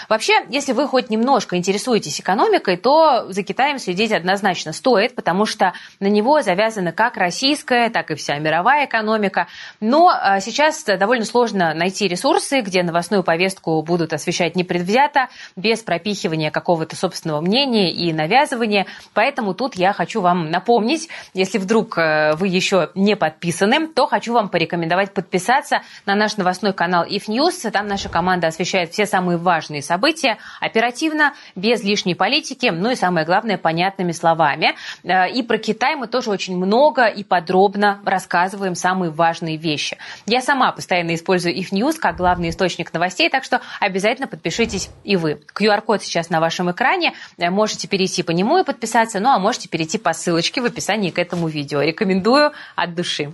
Вообще, 0.07 0.45
если 0.49 0.73
вы 0.73 0.87
хоть 0.87 1.09
немножко 1.09 1.57
интересуетесь 1.57 2.19
экономикой, 2.19 2.77
то 2.77 3.25
за 3.29 3.41
Китаем 3.41 3.79
следить 3.79 4.11
однозначно 4.11 4.71
стоит, 4.71 5.15
потому 5.15 5.47
что 5.47 5.73
на 5.99 6.07
него 6.07 6.43
завязана 6.43 6.91
как 6.91 7.17
российская, 7.17 7.89
так 7.89 8.11
и 8.11 8.15
вся 8.15 8.37
мировая 8.37 8.85
экономика. 8.85 9.47
Но 9.79 10.09
а, 10.09 10.39
сейчас 10.41 10.83
довольно 10.83 11.25
сложно 11.25 11.73
найти 11.73 12.07
ресурсы, 12.07 12.61
где 12.61 12.83
новостную 12.83 13.23
повестку 13.23 13.81
будут 13.81 14.13
освещать 14.13 14.55
непредвзято, 14.55 15.27
без 15.55 15.79
пропихивания 15.79 16.51
какого-то 16.67 16.97
собственного 16.97 17.39
мнения 17.39 17.93
и 17.93 18.11
навязывания. 18.11 18.87
Поэтому 19.13 19.53
тут 19.53 19.75
я 19.75 19.93
хочу 19.93 20.19
вам 20.19 20.51
напомнить, 20.51 21.07
если 21.33 21.59
вдруг 21.59 21.97
э, 21.97 22.35
вы 22.35 22.49
еще 22.49 22.89
не 22.93 23.15
подписаны, 23.15 23.87
то 23.87 24.05
хочу 24.05 24.33
вам 24.33 24.49
порекомендовать 24.49 25.13
подписаться 25.13 25.79
на 26.05 26.13
наш 26.13 26.35
новостной 26.35 26.73
канал 26.73 27.05
If 27.05 27.29
News. 27.29 27.71
Там 27.71 27.87
наша 27.87 28.09
команда 28.09 28.47
освещает 28.47 28.91
все 28.91 29.05
самые 29.05 29.37
важные 29.37 29.81
события 29.81 30.39
оперативно, 30.59 31.33
без 31.55 31.83
лишней 31.85 32.15
политики, 32.15 32.65
ну 32.65 32.91
и 32.91 32.95
самое 32.95 33.25
главное, 33.25 33.57
понятными 33.57 34.11
словами. 34.11 34.75
Э, 35.05 35.29
и 35.29 35.43
про 35.43 35.59
Китай 35.59 35.95
мы 35.95 36.07
тоже 36.07 36.31
очень 36.31 36.57
много 36.57 37.05
и 37.05 37.23
подробно 37.23 38.01
рассказываем 38.03 38.75
самые 38.75 39.09
важные 39.09 39.55
вещи. 39.55 39.97
Я 40.25 40.41
сама 40.41 40.73
постоянно 40.73 41.15
использую 41.15 41.57
If 41.57 41.71
News 41.71 41.97
как 41.97 42.17
главный 42.17 42.49
источник 42.49 42.91
новостей, 42.91 43.29
так 43.29 43.45
что 43.45 43.61
обязательно 43.79 44.27
подпишитесь 44.27 44.89
и 45.05 45.15
вы. 45.15 45.39
QR-код 45.55 46.03
сейчас 46.03 46.29
на 46.29 46.41
вашем 46.41 46.56
экране, 46.71 47.13
э, 47.37 47.49
можете 47.49 47.87
перейти 47.87 48.23
по 48.23 48.31
нему 48.31 48.57
и 48.57 48.63
подписаться, 48.63 49.19
ну 49.19 49.29
а 49.29 49.39
можете 49.39 49.69
перейти 49.69 49.97
по 49.97 50.13
ссылочке 50.13 50.61
в 50.61 50.65
описании 50.65 51.11
к 51.11 51.19
этому 51.19 51.47
видео. 51.47 51.81
Рекомендую 51.81 52.51
от 52.75 52.95
души. 52.95 53.31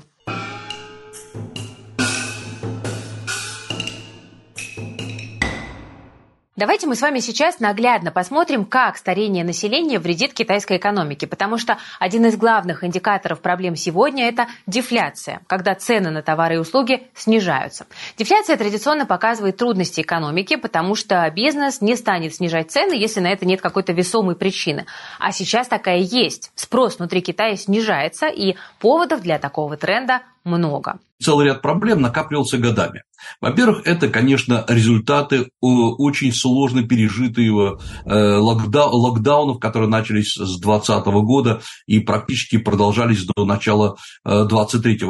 Давайте 6.56 6.86
мы 6.86 6.96
с 6.96 7.02
вами 7.02 7.18
сейчас 7.18 7.60
наглядно 7.60 8.12
посмотрим, 8.12 8.64
как 8.64 8.98
старение 8.98 9.44
населения 9.44 9.98
вредит 9.98 10.36
китайской 10.36 10.78
экономике, 10.78 11.26
потому 11.26 11.58
что 11.58 11.80
один 11.98 12.28
из 12.28 12.38
главных 12.38 12.84
индикаторов 12.84 13.42
проблем 13.42 13.76
сегодня– 13.76 14.28
это 14.30 14.46
дефляция, 14.68 15.42
когда 15.48 15.74
цены 15.74 16.12
на 16.12 16.22
товары 16.22 16.56
и 16.56 16.58
услуги 16.60 17.08
снижаются. 17.16 17.88
Дефляция 18.20 18.56
традиционно 18.56 19.08
показывает 19.08 19.58
трудности 19.58 20.02
экономики, 20.02 20.56
потому 20.56 20.94
что 20.94 21.28
бизнес 21.36 21.82
не 21.82 21.96
станет 21.96 22.36
снижать 22.36 22.70
цены, 22.70 22.94
если 22.94 23.20
на 23.20 23.32
это 23.32 23.48
нет 23.48 23.60
какой-то 23.60 23.92
весомой 23.92 24.36
причины. 24.36 24.86
А 25.18 25.32
сейчас 25.32 25.68
такая 25.68 25.98
есть. 25.98 26.52
Спрос 26.54 27.00
внутри 27.00 27.22
Китая 27.22 27.58
снижается, 27.58 28.28
и 28.28 28.58
поводов 28.78 29.22
для 29.22 29.40
такого 29.40 29.76
тренда 29.76 30.22
много. 30.44 31.00
Целый 31.24 31.46
ряд 31.46 31.62
проблем 31.62 32.02
накапливался 32.02 32.58
годами. 32.58 33.04
Во-первых, 33.40 33.84
это, 33.86 34.10
конечно, 34.10 34.66
результаты 34.68 35.38
э, 35.38 35.46
очень 35.62 36.34
сложно 36.34 36.84
пережитого 36.84 37.80
э, 38.06 38.36
локдаунов, 38.38 39.60
которые 39.60 39.90
начались 39.90 40.34
с 40.34 40.60
2020 40.60 41.06
года 41.24 41.62
и 41.88 42.00
практически 42.00 42.58
продолжались 42.58 43.26
до 43.26 43.46
начала 43.46 43.98
2023 44.26 45.00
э, 45.02 45.06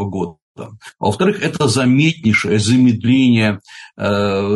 года. 0.56 0.72
А 1.00 1.06
во-вторых, 1.06 1.42
это 1.42 1.68
заметнейшее 1.68 2.60
замедление 2.60 3.60
э. 3.98 4.04
Э, 4.04 4.56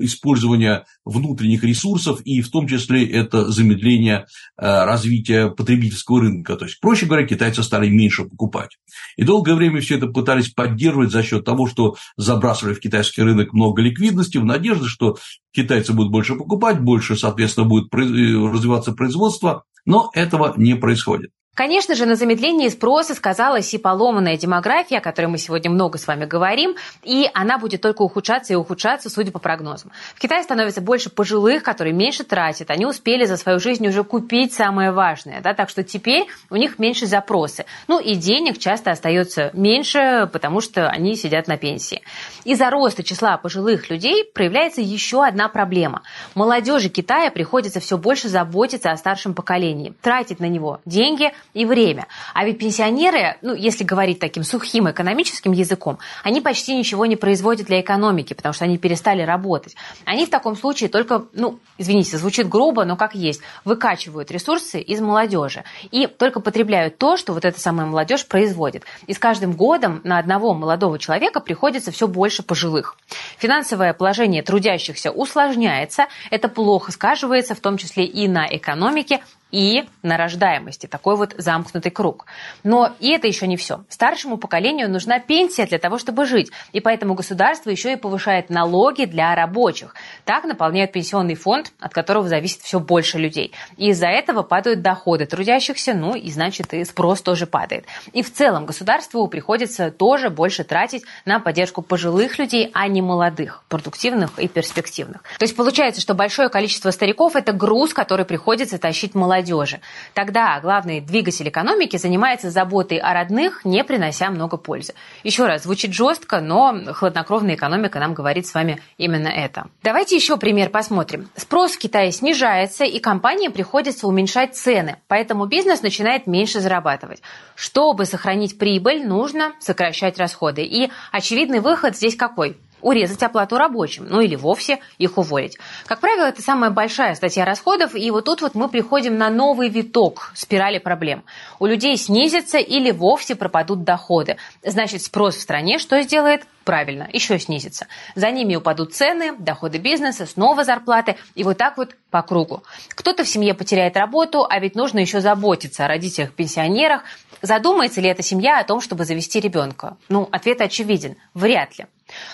использования 0.00 0.84
внутренних 1.04 1.64
ресурсов, 1.64 2.20
и 2.22 2.42
в 2.42 2.50
том 2.50 2.66
числе 2.68 3.06
это 3.08 3.50
замедление 3.50 4.26
э, 4.58 4.84
развития 4.84 5.48
потребительского 5.48 6.20
рынка. 6.20 6.56
То 6.56 6.66
есть, 6.66 6.80
проще 6.80 7.06
говоря, 7.06 7.26
китайцы 7.26 7.62
стали 7.62 7.88
меньше 7.88 8.24
покупать. 8.24 8.78
И 9.16 9.24
долгое 9.24 9.54
время 9.54 9.80
все 9.80 9.96
это 9.96 10.06
пытались 10.08 10.50
поддерживать 10.50 11.10
за 11.10 11.22
счет 11.22 11.44
того, 11.44 11.66
что 11.66 11.96
забрасывали 12.16 12.74
в 12.74 12.80
китайский 12.80 13.22
рынок 13.22 13.52
много 13.52 13.82
ликвидности, 13.82 14.38
в 14.38 14.44
надежде, 14.44 14.86
что 14.86 15.16
китайцы 15.52 15.92
будут 15.92 16.12
больше 16.12 16.34
покупать, 16.34 16.80
больше, 16.80 17.16
соответственно, 17.16 17.66
будет 17.66 17.92
э, 17.94 17.96
развиваться 17.96 18.92
производство, 18.92 19.64
но 19.84 20.10
этого 20.14 20.54
не 20.56 20.74
происходит. 20.74 21.30
Конечно 21.56 21.94
же, 21.94 22.04
на 22.04 22.16
замедлении 22.16 22.68
спроса 22.68 23.14
сказалась 23.14 23.72
и 23.72 23.78
поломанная 23.78 24.36
демография, 24.36 24.98
о 24.98 25.00
которой 25.00 25.26
мы 25.26 25.38
сегодня 25.38 25.70
много 25.70 25.96
с 25.96 26.06
вами 26.06 26.26
говорим, 26.26 26.76
и 27.02 27.30
она 27.32 27.56
будет 27.56 27.80
только 27.80 28.02
ухудшаться 28.02 28.52
и 28.52 28.56
ухудшаться, 28.56 29.08
судя 29.08 29.32
по 29.32 29.38
прогнозам. 29.38 29.90
В 30.14 30.20
Китае 30.20 30.42
становится 30.42 30.82
больше 30.82 31.08
пожилых, 31.08 31.62
которые 31.62 31.94
меньше 31.94 32.24
тратят, 32.24 32.70
они 32.70 32.84
успели 32.84 33.24
за 33.24 33.38
свою 33.38 33.58
жизнь 33.58 33.88
уже 33.88 34.04
купить 34.04 34.52
самое 34.52 34.92
важное, 34.92 35.40
да, 35.40 35.54
так 35.54 35.70
что 35.70 35.82
теперь 35.82 36.26
у 36.50 36.56
них 36.56 36.78
меньше 36.78 37.06
запросы. 37.06 37.64
Ну 37.88 38.00
и 38.00 38.16
денег 38.16 38.58
часто 38.58 38.90
остается 38.90 39.50
меньше, 39.54 40.28
потому 40.30 40.60
что 40.60 40.90
они 40.90 41.16
сидят 41.16 41.48
на 41.48 41.56
пенсии. 41.56 42.02
Из-за 42.44 42.68
роста 42.68 43.02
числа 43.02 43.38
пожилых 43.38 43.88
людей 43.88 44.26
проявляется 44.26 44.82
еще 44.82 45.24
одна 45.24 45.48
проблема. 45.48 46.02
Молодежи 46.34 46.90
Китая 46.90 47.30
приходится 47.30 47.80
все 47.80 47.96
больше 47.96 48.28
заботиться 48.28 48.90
о 48.90 48.96
старшем 48.98 49.32
поколении, 49.32 49.94
тратить 50.02 50.38
на 50.38 50.48
него 50.50 50.80
деньги– 50.84 51.32
и 51.54 51.64
время. 51.64 52.06
А 52.34 52.44
ведь 52.44 52.58
пенсионеры, 52.58 53.36
ну, 53.42 53.54
если 53.54 53.84
говорить 53.84 54.18
таким 54.18 54.44
сухим 54.44 54.90
экономическим 54.90 55.52
языком, 55.52 55.98
они 56.22 56.40
почти 56.40 56.76
ничего 56.76 57.06
не 57.06 57.16
производят 57.16 57.66
для 57.66 57.80
экономики, 57.80 58.34
потому 58.34 58.52
что 58.52 58.64
они 58.64 58.78
перестали 58.78 59.22
работать. 59.22 59.76
Они 60.04 60.26
в 60.26 60.30
таком 60.30 60.56
случае 60.56 60.88
только, 60.88 61.26
ну, 61.32 61.58
извините, 61.78 62.18
звучит 62.18 62.48
грубо, 62.48 62.84
но 62.84 62.96
как 62.96 63.14
есть, 63.14 63.40
выкачивают 63.64 64.30
ресурсы 64.30 64.80
из 64.80 65.00
молодежи 65.00 65.64
и 65.90 66.06
только 66.06 66.40
потребляют 66.40 66.98
то, 66.98 67.16
что 67.16 67.32
вот 67.32 67.44
эта 67.44 67.58
самая 67.60 67.86
молодежь 67.86 68.26
производит. 68.26 68.84
И 69.06 69.12
с 69.12 69.18
каждым 69.18 69.52
годом 69.52 70.00
на 70.04 70.18
одного 70.18 70.54
молодого 70.54 70.98
человека 70.98 71.40
приходится 71.40 71.90
все 71.90 72.06
больше 72.06 72.42
пожилых. 72.42 72.96
Финансовое 73.38 73.92
положение 73.92 74.42
трудящихся 74.42 75.10
усложняется, 75.10 76.06
это 76.30 76.48
плохо 76.48 76.92
сказывается, 76.92 77.54
в 77.54 77.60
том 77.60 77.76
числе 77.76 78.04
и 78.04 78.28
на 78.28 78.46
экономике, 78.46 79.20
и 79.50 79.84
на 80.02 80.16
рождаемости. 80.16 80.86
Такой 80.86 81.16
вот 81.16 81.34
замкнутый 81.38 81.90
круг. 81.90 82.26
Но 82.64 82.92
и 82.98 83.10
это 83.10 83.26
еще 83.26 83.46
не 83.46 83.56
все. 83.56 83.84
Старшему 83.88 84.38
поколению 84.38 84.90
нужна 84.90 85.20
пенсия 85.20 85.66
для 85.66 85.78
того, 85.78 85.98
чтобы 85.98 86.26
жить. 86.26 86.50
И 86.72 86.80
поэтому 86.80 87.14
государство 87.14 87.70
еще 87.70 87.92
и 87.92 87.96
повышает 87.96 88.50
налоги 88.50 89.04
для 89.04 89.34
рабочих. 89.34 89.94
Так 90.24 90.44
наполняют 90.44 90.92
пенсионный 90.92 91.36
фонд, 91.36 91.72
от 91.78 91.94
которого 91.94 92.28
зависит 92.28 92.62
все 92.62 92.80
больше 92.80 93.18
людей. 93.18 93.52
И 93.76 93.90
из-за 93.90 94.08
этого 94.08 94.42
падают 94.42 94.82
доходы 94.82 95.26
трудящихся, 95.26 95.94
ну 95.94 96.14
и 96.14 96.30
значит 96.30 96.74
и 96.74 96.84
спрос 96.84 97.22
тоже 97.22 97.46
падает. 97.46 97.86
И 98.12 98.22
в 98.22 98.32
целом 98.32 98.66
государству 98.66 99.26
приходится 99.28 99.90
тоже 99.90 100.30
больше 100.30 100.64
тратить 100.64 101.04
на 101.24 101.38
поддержку 101.38 101.82
пожилых 101.82 102.38
людей, 102.38 102.70
а 102.74 102.88
не 102.88 103.00
молодых, 103.00 103.62
продуктивных 103.68 104.38
и 104.38 104.48
перспективных. 104.48 105.22
То 105.38 105.44
есть 105.44 105.56
получается, 105.56 106.00
что 106.00 106.14
большое 106.14 106.48
количество 106.48 106.90
стариков– 106.90 107.34
это 107.36 107.52
груз, 107.52 107.94
который 107.94 108.24
приходится 108.24 108.78
тащить 108.78 109.14
молодым 109.14 109.35
молодежи. 109.36 109.80
Тогда 110.14 110.58
главный 110.60 111.00
двигатель 111.00 111.48
экономики 111.48 111.96
занимается 111.96 112.50
заботой 112.50 112.98
о 112.98 113.12
родных, 113.12 113.64
не 113.64 113.84
принося 113.84 114.30
много 114.30 114.56
пользы. 114.56 114.94
Еще 115.24 115.46
раз, 115.46 115.64
звучит 115.64 115.92
жестко, 115.92 116.40
но 116.40 116.74
хладнокровная 116.92 117.54
экономика 117.54 117.98
нам 117.98 118.14
говорит 118.14 118.46
с 118.46 118.54
вами 118.54 118.80
именно 118.98 119.28
это. 119.28 119.66
Давайте 119.82 120.16
еще 120.16 120.36
пример 120.36 120.70
посмотрим. 120.70 121.28
Спрос 121.36 121.72
в 121.72 121.78
Китае 121.78 122.12
снижается, 122.12 122.84
и 122.84 122.98
компаниям 122.98 123.52
приходится 123.52 124.06
уменьшать 124.06 124.56
цены, 124.56 124.96
поэтому 125.08 125.46
бизнес 125.46 125.82
начинает 125.82 126.26
меньше 126.26 126.60
зарабатывать. 126.60 127.20
Чтобы 127.54 128.04
сохранить 128.04 128.58
прибыль, 128.58 129.06
нужно 129.06 129.52
сокращать 129.60 130.18
расходы. 130.18 130.62
И 130.62 130.90
очевидный 131.12 131.60
выход 131.60 131.96
здесь 131.96 132.16
какой? 132.16 132.56
Урезать 132.80 133.22
оплату 133.22 133.58
рабочим, 133.58 134.06
ну 134.08 134.20
или 134.20 134.36
вовсе 134.36 134.80
их 134.98 135.18
уволить. 135.18 135.58
Как 135.86 136.00
правило, 136.00 136.26
это 136.26 136.42
самая 136.42 136.70
большая 136.70 137.14
статья 137.14 137.44
расходов, 137.44 137.94
и 137.94 138.10
вот 138.10 138.24
тут 138.24 138.42
вот 138.42 138.54
мы 138.54 138.68
приходим 138.68 139.18
на 139.18 139.30
новый 139.30 139.68
виток 139.68 140.32
спирали 140.34 140.78
проблем. 140.78 141.24
У 141.58 141.66
людей 141.66 141.96
снизятся 141.96 142.58
или 142.58 142.90
вовсе 142.90 143.34
пропадут 143.34 143.84
доходы. 143.84 144.36
Значит, 144.62 145.02
спрос 145.02 145.36
в 145.36 145.40
стране 145.40 145.78
что 145.78 146.00
сделает? 146.02 146.44
Правильно, 146.64 147.08
еще 147.12 147.38
снизится. 147.38 147.86
За 148.16 148.30
ними 148.30 148.56
упадут 148.56 148.92
цены, 148.92 149.36
доходы 149.38 149.78
бизнеса, 149.78 150.26
снова 150.26 150.64
зарплаты, 150.64 151.16
и 151.36 151.44
вот 151.44 151.58
так 151.58 151.76
вот 151.76 151.94
по 152.10 152.22
кругу. 152.22 152.64
Кто-то 152.88 153.22
в 153.22 153.28
семье 153.28 153.54
потеряет 153.54 153.96
работу, 153.96 154.44
а 154.48 154.58
ведь 154.58 154.74
нужно 154.74 154.98
еще 154.98 155.20
заботиться 155.20 155.84
о 155.84 155.88
родителях-пенсионерах. 155.88 157.02
Задумается 157.40 158.00
ли 158.00 158.08
эта 158.08 158.22
семья 158.22 158.58
о 158.58 158.64
том, 158.64 158.80
чтобы 158.80 159.04
завести 159.04 159.38
ребенка? 159.38 159.96
Ну, 160.08 160.28
ответ 160.32 160.60
очевиден– 160.60 161.16
вряд 161.34 161.78
ли. 161.78 161.86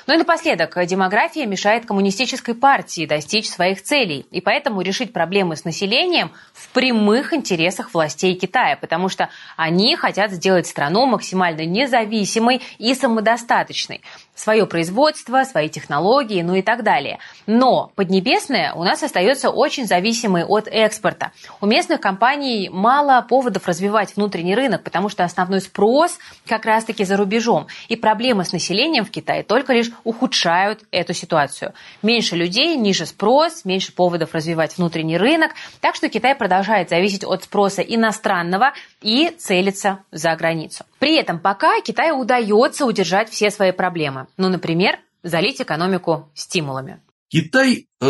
Ну 0.06 0.14
и 0.14 0.16
напоследок, 0.18 0.76
демография 0.86 1.46
мешает 1.46 1.86
коммунистической 1.86 2.54
партии 2.54 3.06
достичь 3.06 3.48
своих 3.48 3.82
целей, 3.82 4.26
и 4.30 4.40
поэтому 4.40 4.82
решить 4.82 5.12
проблемы 5.12 5.56
с 5.56 5.64
населением 5.64 6.32
в 6.52 6.68
прямых 6.68 7.32
интересах 7.32 7.94
властей 7.94 8.34
Китая, 8.34 8.76
потому 8.76 9.08
что 9.08 9.30
они 9.56 9.96
хотят 9.96 10.30
сделать 10.32 10.66
страну 10.66 11.06
максимально 11.06 11.64
независимой 11.64 12.60
и 12.78 12.94
самодостаточной 12.94 14.02
свое 14.34 14.66
производство, 14.66 15.44
свои 15.44 15.68
технологии, 15.68 16.42
ну 16.42 16.54
и 16.54 16.62
так 16.62 16.82
далее. 16.82 17.18
Но 17.46 17.92
Поднебесная 17.94 18.72
у 18.72 18.82
нас 18.82 19.02
остается 19.02 19.50
очень 19.50 19.86
зависимой 19.86 20.44
от 20.44 20.66
экспорта. 20.66 21.32
У 21.60 21.66
местных 21.66 22.00
компаний 22.00 22.68
мало 22.72 23.24
поводов 23.28 23.68
развивать 23.68 24.16
внутренний 24.16 24.54
рынок, 24.54 24.82
потому 24.82 25.08
что 25.08 25.24
основной 25.24 25.60
спрос 25.60 26.18
как 26.46 26.64
раз-таки 26.64 27.04
за 27.04 27.16
рубежом. 27.16 27.66
И 27.88 27.96
проблемы 27.96 28.44
с 28.44 28.52
населением 28.52 29.04
в 29.04 29.10
Китае 29.10 29.42
только 29.42 29.72
лишь 29.72 29.90
ухудшают 30.04 30.84
эту 30.90 31.12
ситуацию. 31.12 31.74
Меньше 32.02 32.34
людей, 32.34 32.76
ниже 32.76 33.06
спрос, 33.06 33.64
меньше 33.64 33.92
поводов 33.92 34.34
развивать 34.34 34.76
внутренний 34.78 35.18
рынок. 35.18 35.52
Так 35.80 35.94
что 35.94 36.08
Китай 36.08 36.34
продолжает 36.34 36.88
зависеть 36.88 37.24
от 37.24 37.44
спроса 37.44 37.82
иностранного 37.82 38.72
и 39.00 39.28
целится 39.38 39.98
за 40.10 40.34
границу. 40.34 40.84
При 41.02 41.16
этом 41.16 41.40
пока 41.40 41.80
Китаю 41.80 42.20
удается 42.20 42.86
удержать 42.86 43.28
все 43.28 43.50
свои 43.50 43.72
проблемы. 43.72 44.28
Ну, 44.36 44.48
например, 44.48 45.00
залить 45.24 45.60
экономику 45.60 46.30
стимулами. 46.32 47.00
Китай 47.26 47.88
э, 48.00 48.06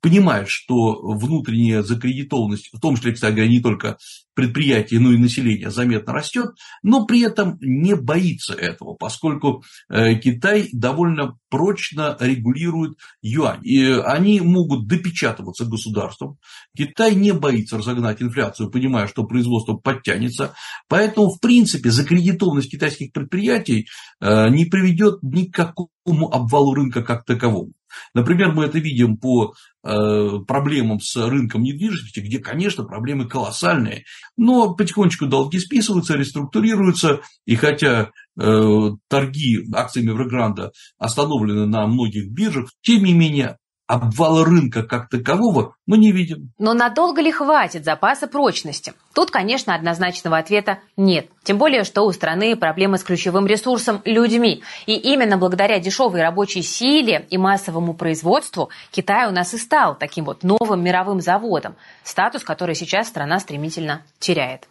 понимает, 0.00 0.48
что 0.48 0.98
внутренняя 1.02 1.82
закредитованность, 1.82 2.70
в 2.72 2.80
том 2.80 2.96
числе, 2.96 3.12
кстати 3.12 3.34
говоря, 3.34 3.50
не 3.50 3.60
только 3.60 3.98
предприятий, 4.40 4.98
но 4.98 5.12
и 5.12 5.18
населения 5.18 5.70
заметно 5.70 6.14
растет, 6.14 6.52
но 6.82 7.04
при 7.04 7.20
этом 7.20 7.58
не 7.60 7.94
боится 7.94 8.54
этого, 8.54 8.94
поскольку 8.94 9.62
э, 9.90 10.14
Китай 10.14 10.70
довольно 10.72 11.36
прочно 11.50 12.16
регулирует 12.18 12.94
юань. 13.20 13.60
И 13.62 13.84
они 13.84 14.40
могут 14.40 14.86
допечатываться 14.86 15.66
государством. 15.66 16.38
Китай 16.74 17.14
не 17.14 17.34
боится 17.34 17.76
разогнать 17.76 18.22
инфляцию, 18.22 18.70
понимая, 18.70 19.08
что 19.08 19.24
производство 19.24 19.74
подтянется. 19.74 20.54
Поэтому, 20.88 21.28
в 21.28 21.38
принципе, 21.38 21.90
закредитованность 21.90 22.70
китайских 22.70 23.12
предприятий 23.12 23.88
э, 24.22 24.48
не 24.48 24.64
приведет 24.64 25.22
ни 25.22 25.44
к 25.44 25.54
какому 25.54 26.32
обвалу 26.32 26.72
рынка 26.74 27.02
как 27.02 27.26
таковому. 27.26 27.72
Например, 28.14 28.52
мы 28.52 28.64
это 28.64 28.78
видим 28.78 29.16
по 29.16 29.54
э, 29.82 30.28
проблемам 30.46 31.00
с 31.00 31.16
рынком 31.16 31.62
недвижимости, 31.62 32.20
где, 32.20 32.38
конечно, 32.38 32.84
проблемы 32.84 33.28
колоссальные, 33.28 34.04
но 34.36 34.74
потихонечку 34.74 35.26
долги 35.26 35.58
списываются, 35.58 36.16
реструктурируются, 36.16 37.20
и 37.46 37.56
хотя 37.56 38.10
э, 38.38 38.90
торги 39.08 39.66
акциями 39.74 40.10
Эврогранда 40.10 40.72
остановлены 40.98 41.66
на 41.66 41.86
многих 41.86 42.30
биржах, 42.30 42.70
тем 42.82 43.04
не 43.04 43.12
менее 43.12 43.56
обвала 43.90 44.44
рынка 44.44 44.84
как 44.84 45.08
такового 45.08 45.74
мы 45.84 45.98
не 45.98 46.12
видим. 46.12 46.52
Но 46.58 46.74
надолго 46.74 47.20
ли 47.20 47.32
хватит 47.32 47.84
запаса 47.84 48.28
прочности? 48.28 48.92
Тут, 49.14 49.32
конечно, 49.32 49.74
однозначного 49.74 50.38
ответа 50.38 50.78
нет. 50.96 51.28
Тем 51.42 51.58
более, 51.58 51.82
что 51.82 52.02
у 52.02 52.12
страны 52.12 52.54
проблемы 52.54 52.98
с 52.98 53.02
ключевым 53.02 53.48
ресурсом– 53.48 54.00
людьми. 54.04 54.62
И 54.86 54.94
именно 54.94 55.38
благодаря 55.38 55.80
дешевой 55.80 56.22
рабочей 56.22 56.62
силе 56.62 57.26
и 57.30 57.36
массовому 57.36 57.94
производству 57.94 58.70
Китай 58.92 59.28
у 59.28 59.32
нас 59.32 59.54
и 59.54 59.58
стал 59.58 59.96
таким 59.96 60.24
вот 60.24 60.44
новым 60.44 60.84
мировым 60.84 61.20
заводом, 61.20 61.74
статус, 62.04 62.44
который 62.44 62.76
сейчас 62.76 63.08
страна 63.08 63.40
стремительно 63.40 64.02
теряет. 64.20 64.68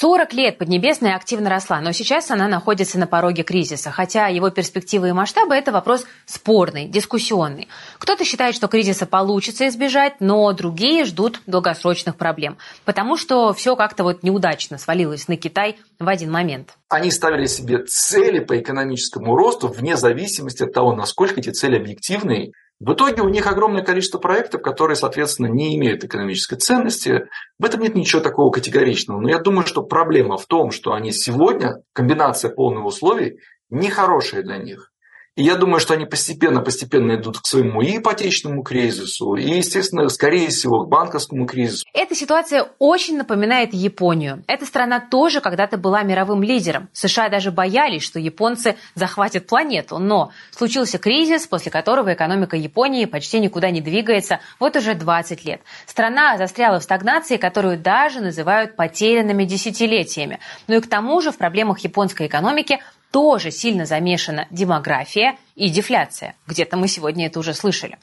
40 0.00 0.32
лет 0.34 0.58
Поднебесная 0.58 1.16
активно 1.16 1.50
росла, 1.50 1.80
но 1.80 1.90
сейчас 1.90 2.30
она 2.30 2.46
находится 2.46 3.00
на 3.00 3.08
пороге 3.08 3.42
кризиса, 3.42 3.90
хотя 3.90 4.28
его 4.28 4.48
перспективы 4.48 5.08
и 5.08 5.12
масштабы– 5.12 5.54
это 5.56 5.72
вопрос 5.72 6.06
спорный, 6.24 6.86
дискуссионный. 6.86 7.66
Кто-то 7.98 8.24
считает, 8.24 8.54
что 8.54 8.68
кризиса 8.68 9.06
получится 9.06 9.66
избежать, 9.66 10.20
но 10.20 10.52
другие 10.52 11.04
ждут 11.04 11.40
долгосрочных 11.46 12.14
проблем, 12.14 12.58
потому 12.84 13.16
что 13.16 13.52
все 13.52 13.74
как-то 13.74 14.04
вот 14.04 14.22
неудачно 14.22 14.78
свалилось 14.78 15.26
на 15.26 15.36
Китай 15.36 15.76
в 15.98 16.08
один 16.08 16.30
момент. 16.30 16.74
Они 16.88 17.10
ставили 17.10 17.46
себе 17.46 17.84
цели 17.84 18.38
по 18.38 18.56
экономическому 18.56 19.34
росту 19.34 19.66
вне 19.66 19.96
зависимости 19.96 20.62
от 20.62 20.72
того, 20.72 20.94
насколько 20.94 21.40
эти 21.40 21.50
цели 21.50 21.76
объективны 21.76 22.52
в 22.80 22.92
итоге 22.92 23.22
у 23.22 23.28
них 23.28 23.46
огромное 23.46 23.82
количество 23.82 24.18
проектов, 24.18 24.62
которые, 24.62 24.94
соответственно, 24.96 25.48
не 25.48 25.76
имеют 25.76 26.04
экономической 26.04 26.56
ценности. 26.56 27.28
В 27.58 27.64
этом 27.64 27.80
нет 27.80 27.96
ничего 27.96 28.20
такого 28.20 28.52
категоричного. 28.52 29.20
Но 29.20 29.28
я 29.28 29.40
думаю, 29.40 29.66
что 29.66 29.82
проблема 29.82 30.38
в 30.38 30.46
том, 30.46 30.70
что 30.70 30.92
они 30.92 31.10
сегодня, 31.10 31.82
комбинация 31.92 32.50
полных 32.52 32.84
условий, 32.84 33.40
нехорошая 33.68 34.42
для 34.42 34.58
них. 34.58 34.92
И 35.38 35.44
я 35.44 35.54
думаю, 35.54 35.78
что 35.78 35.94
они 35.94 36.04
постепенно-постепенно 36.04 37.14
идут 37.14 37.38
к 37.38 37.46
своему 37.46 37.80
и 37.80 37.98
ипотечному 37.98 38.64
кризису, 38.64 39.36
и, 39.36 39.48
естественно, 39.48 40.08
скорее 40.08 40.48
всего, 40.48 40.84
к 40.84 40.88
банковскому 40.88 41.46
кризису. 41.46 41.86
Эта 41.94 42.16
ситуация 42.16 42.66
очень 42.80 43.16
напоминает 43.16 43.72
Японию. 43.72 44.42
Эта 44.48 44.66
страна 44.66 44.98
тоже 44.98 45.40
когда-то 45.40 45.76
была 45.78 46.02
мировым 46.02 46.42
лидером. 46.42 46.88
США 46.92 47.28
даже 47.28 47.52
боялись, 47.52 48.02
что 48.02 48.18
японцы 48.18 48.74
захватят 48.96 49.46
планету. 49.46 49.98
Но 49.98 50.32
случился 50.50 50.98
кризис, 50.98 51.46
после 51.46 51.70
которого 51.70 52.12
экономика 52.14 52.56
Японии 52.56 53.04
почти 53.04 53.38
никуда 53.38 53.70
не 53.70 53.80
двигается 53.80 54.40
вот 54.58 54.74
уже 54.74 54.96
20 54.96 55.44
лет. 55.44 55.60
Страна 55.86 56.36
застряла 56.36 56.80
в 56.80 56.82
стагнации, 56.82 57.36
которую 57.36 57.78
даже 57.78 58.20
называют 58.20 58.74
потерянными 58.74 59.44
десятилетиями. 59.44 60.40
Ну 60.66 60.78
и 60.78 60.80
к 60.80 60.88
тому 60.88 61.20
же 61.20 61.30
в 61.30 61.38
проблемах 61.38 61.78
японской 61.78 62.26
экономики 62.26 62.80
тоже 63.10 63.50
сильно 63.50 63.86
замешана 63.86 64.46
демография 64.50 65.36
и 65.56 65.70
дефляция. 65.70 66.36
Где-то 66.46 66.76
мы 66.76 66.88
сегодня 66.88 67.26
это 67.26 67.38
уже 67.38 67.54
слышали. 67.54 67.98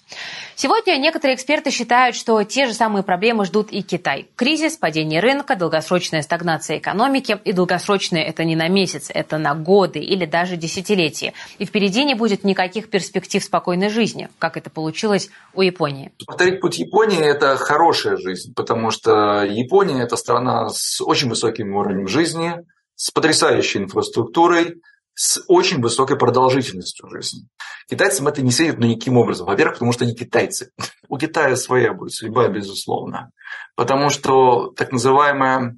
Сегодня 0.56 0.98
некоторые 0.98 1.36
эксперты 1.36 1.72
считают, 1.72 2.16
что 2.16 2.44
те 2.44 2.66
же 2.66 2.74
самые 2.74 3.04
проблемы 3.04 3.46
ждут 3.46 3.72
и 3.72 3.82
Китай. 3.82 4.28
Кризис, 4.36 4.78
падение 4.78 5.22
рынка, 5.22 5.56
долгосрочная 5.56 6.22
стагнация 6.22 6.80
экономики. 6.80 7.40
И 7.46 7.54
долгосрочная 7.54 8.24
это 8.24 8.44
не 8.44 8.56
на 8.56 8.68
месяц, 8.68 9.10
это 9.14 9.38
на 9.38 9.54
годы 9.54 10.00
или 10.00 10.26
даже 10.26 10.58
десятилетия. 10.58 11.34
И 11.60 11.66
впереди 11.66 12.04
не 12.04 12.16
будет 12.16 12.44
никаких 12.44 12.90
перспектив 12.90 13.44
спокойной 13.44 13.90
жизни, 13.90 14.30
как 14.40 14.58
это 14.58 14.70
получилось 14.70 15.30
у 15.54 15.62
Японии. 15.62 16.12
Повторить 16.26 16.60
путь 16.60 16.78
Японии– 16.78 17.20
это 17.24 17.56
хорошая 17.58 18.18
жизнь, 18.18 18.54
потому 18.54 18.92
что 18.92 19.44
Япония– 19.44 20.02
это 20.04 20.18
страна 20.18 20.70
с 20.70 21.02
очень 21.02 21.30
высоким 21.30 21.76
уровнем 21.76 22.08
жизни, 22.08 22.56
с 22.96 23.12
потрясающей 23.12 23.82
инфраструктурой, 23.82 24.82
с 25.16 25.42
очень 25.48 25.82
высокой 25.82 26.18
продолжительностью 26.18 27.10
жизни. 27.10 27.48
Китайцам 27.90 28.28
это 28.28 28.42
не 28.42 28.52
светит, 28.52 28.80
но 28.80 28.86
никаким 28.86 29.18
образом. 29.18 29.48
Во-первых, 29.48 29.76
потому 29.76 29.94
что 29.94 30.04
они 30.04 30.14
китайцы. 30.14 30.72
У 31.10 31.18
Китая 31.18 31.56
своя 31.56 31.94
будет 31.94 32.14
судьба, 32.14 32.50
безусловно. 32.50 33.32
Потому 33.76 34.10
что 34.10 34.72
так 34.76 34.92
называемая 34.92 35.78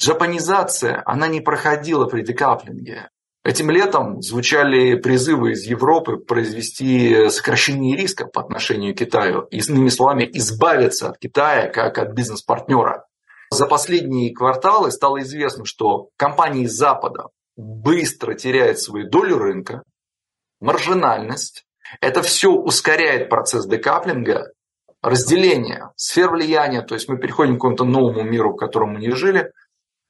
джапанизация, 0.00 1.02
она 1.04 1.28
не 1.28 1.40
проходила 1.40 2.06
при 2.06 2.22
декаплинге. 2.22 3.10
Этим 3.42 3.70
летом 3.70 4.20
звучали 4.20 4.96
призывы 4.96 5.52
из 5.52 5.64
Европы 5.64 6.18
произвести 6.18 7.30
сокращение 7.30 7.96
риска 7.96 8.26
по 8.26 8.42
отношению 8.42 8.94
к 8.94 8.98
Китаю. 8.98 9.42
Иными 9.50 9.88
словами, 9.88 10.28
избавиться 10.34 11.08
от 11.08 11.18
Китая 11.18 11.68
как 11.68 11.98
от 11.98 12.12
бизнес-партнера. 12.12 13.06
За 13.50 13.66
последние 13.66 14.34
кварталы 14.34 14.90
стало 14.90 15.22
известно, 15.22 15.64
что 15.64 16.10
компании 16.16 16.66
Запада 16.66 17.28
быстро 17.60 18.34
теряют 18.34 18.78
свою 18.80 19.08
долю 19.08 19.38
рынка, 19.38 19.82
маржинальность. 20.60 21.64
Это 22.00 22.22
все 22.22 22.50
ускоряет 22.52 23.28
процесс 23.28 23.66
декаплинга, 23.66 24.52
разделения 25.02 25.92
сфер 25.96 26.30
влияния, 26.30 26.82
то 26.82 26.94
есть 26.94 27.08
мы 27.08 27.18
переходим 27.18 27.54
к 27.54 27.56
какому-то 27.58 27.84
новому 27.84 28.22
миру, 28.22 28.52
в 28.52 28.56
котором 28.56 28.94
мы 28.94 29.00
не 29.00 29.10
жили, 29.10 29.52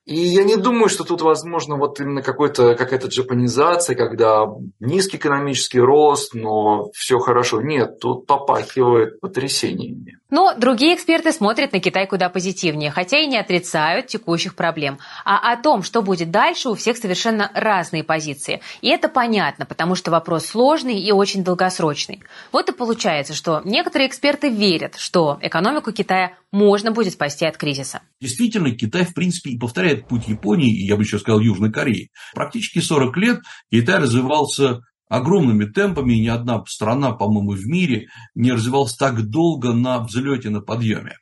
и 0.07 0.17
я 0.17 0.45
не 0.45 0.57
думаю, 0.57 0.89
что 0.89 1.05
тут 1.05 1.23
возможно 1.23 1.77
вот 1.77 2.01
именно 2.01 2.23
какой-то, 2.23 2.75
какая-то 2.75 3.09
джапанизация, 3.09 3.95
когда 3.95 4.47
низкий 4.81 5.19
экономический 5.19 5.81
рост, 5.81 6.35
но 6.35 6.91
все 6.93 7.19
хорошо. 7.19 7.61
Нет, 7.61 8.01
тут 8.01 8.27
попахивает 8.27 9.21
потрясениями. 9.21 10.19
Но 10.31 10.55
другие 10.57 10.95
эксперты 10.95 11.33
смотрят 11.33 11.73
на 11.73 11.81
Китай 11.81 12.07
куда 12.07 12.29
позитивнее, 12.29 12.91
хотя 12.91 13.19
и 13.19 13.27
не 13.27 13.37
отрицают 13.37 14.07
текущих 14.07 14.55
проблем. 14.55 14.99
А 15.25 15.53
о 15.53 15.57
том, 15.57 15.83
что 15.83 16.03
будет 16.03 16.31
дальше, 16.31 16.69
у 16.69 16.75
всех 16.75 16.97
совершенно 16.97 17.51
разные 17.55 18.05
позиции. 18.05 18.61
И 18.81 18.89
это 18.89 19.09
понятно, 19.09 19.67
потому 19.67 19.95
что 19.95 20.11
вопрос 20.11 20.47
сложный 20.47 21.01
и 21.01 21.13
очень 21.13 21.45
долгосрочный. 21.45 22.23
Вот 22.53 22.69
и 22.69 22.73
получается, 22.73 23.35
что 23.35 23.63
некоторые 23.65 24.09
эксперты 24.09 24.49
верят, 24.49 24.97
что 24.97 25.39
экономику 25.43 25.93
Китая 25.93 26.33
можно 26.53 26.91
будет 26.91 27.13
спасти 27.13 27.47
от 27.47 27.57
кризиса. 27.57 28.03
Действительно, 28.21 28.71
Китай, 28.73 29.05
в 29.05 29.15
принципе, 29.15 29.51
и 29.51 29.59
повторяет 29.59 30.09
путь 30.09 30.29
Японии, 30.29 30.71
и 30.71 30.87
я 30.87 30.97
бы 30.97 31.03
еще 31.03 31.19
сказал 31.19 31.41
Южной 31.41 31.73
Кореи. 31.73 32.11
Практически 32.35 32.81
40 32.81 33.17
лет 33.17 33.41
Китай 33.71 33.99
развивался 33.99 34.81
огромными 35.11 35.67
темпами, 35.67 36.15
и 36.15 36.21
ни 36.21 36.29
одна 36.29 36.65
страна, 36.67 37.13
по-моему, 37.13 37.51
в 37.51 37.67
мире 37.67 38.07
не 38.35 38.53
развивалась 38.53 38.97
так 38.97 39.29
долго 39.29 39.73
на 39.73 39.99
взлете, 39.99 40.49
на 40.49 40.63
подъеме. 40.63 41.17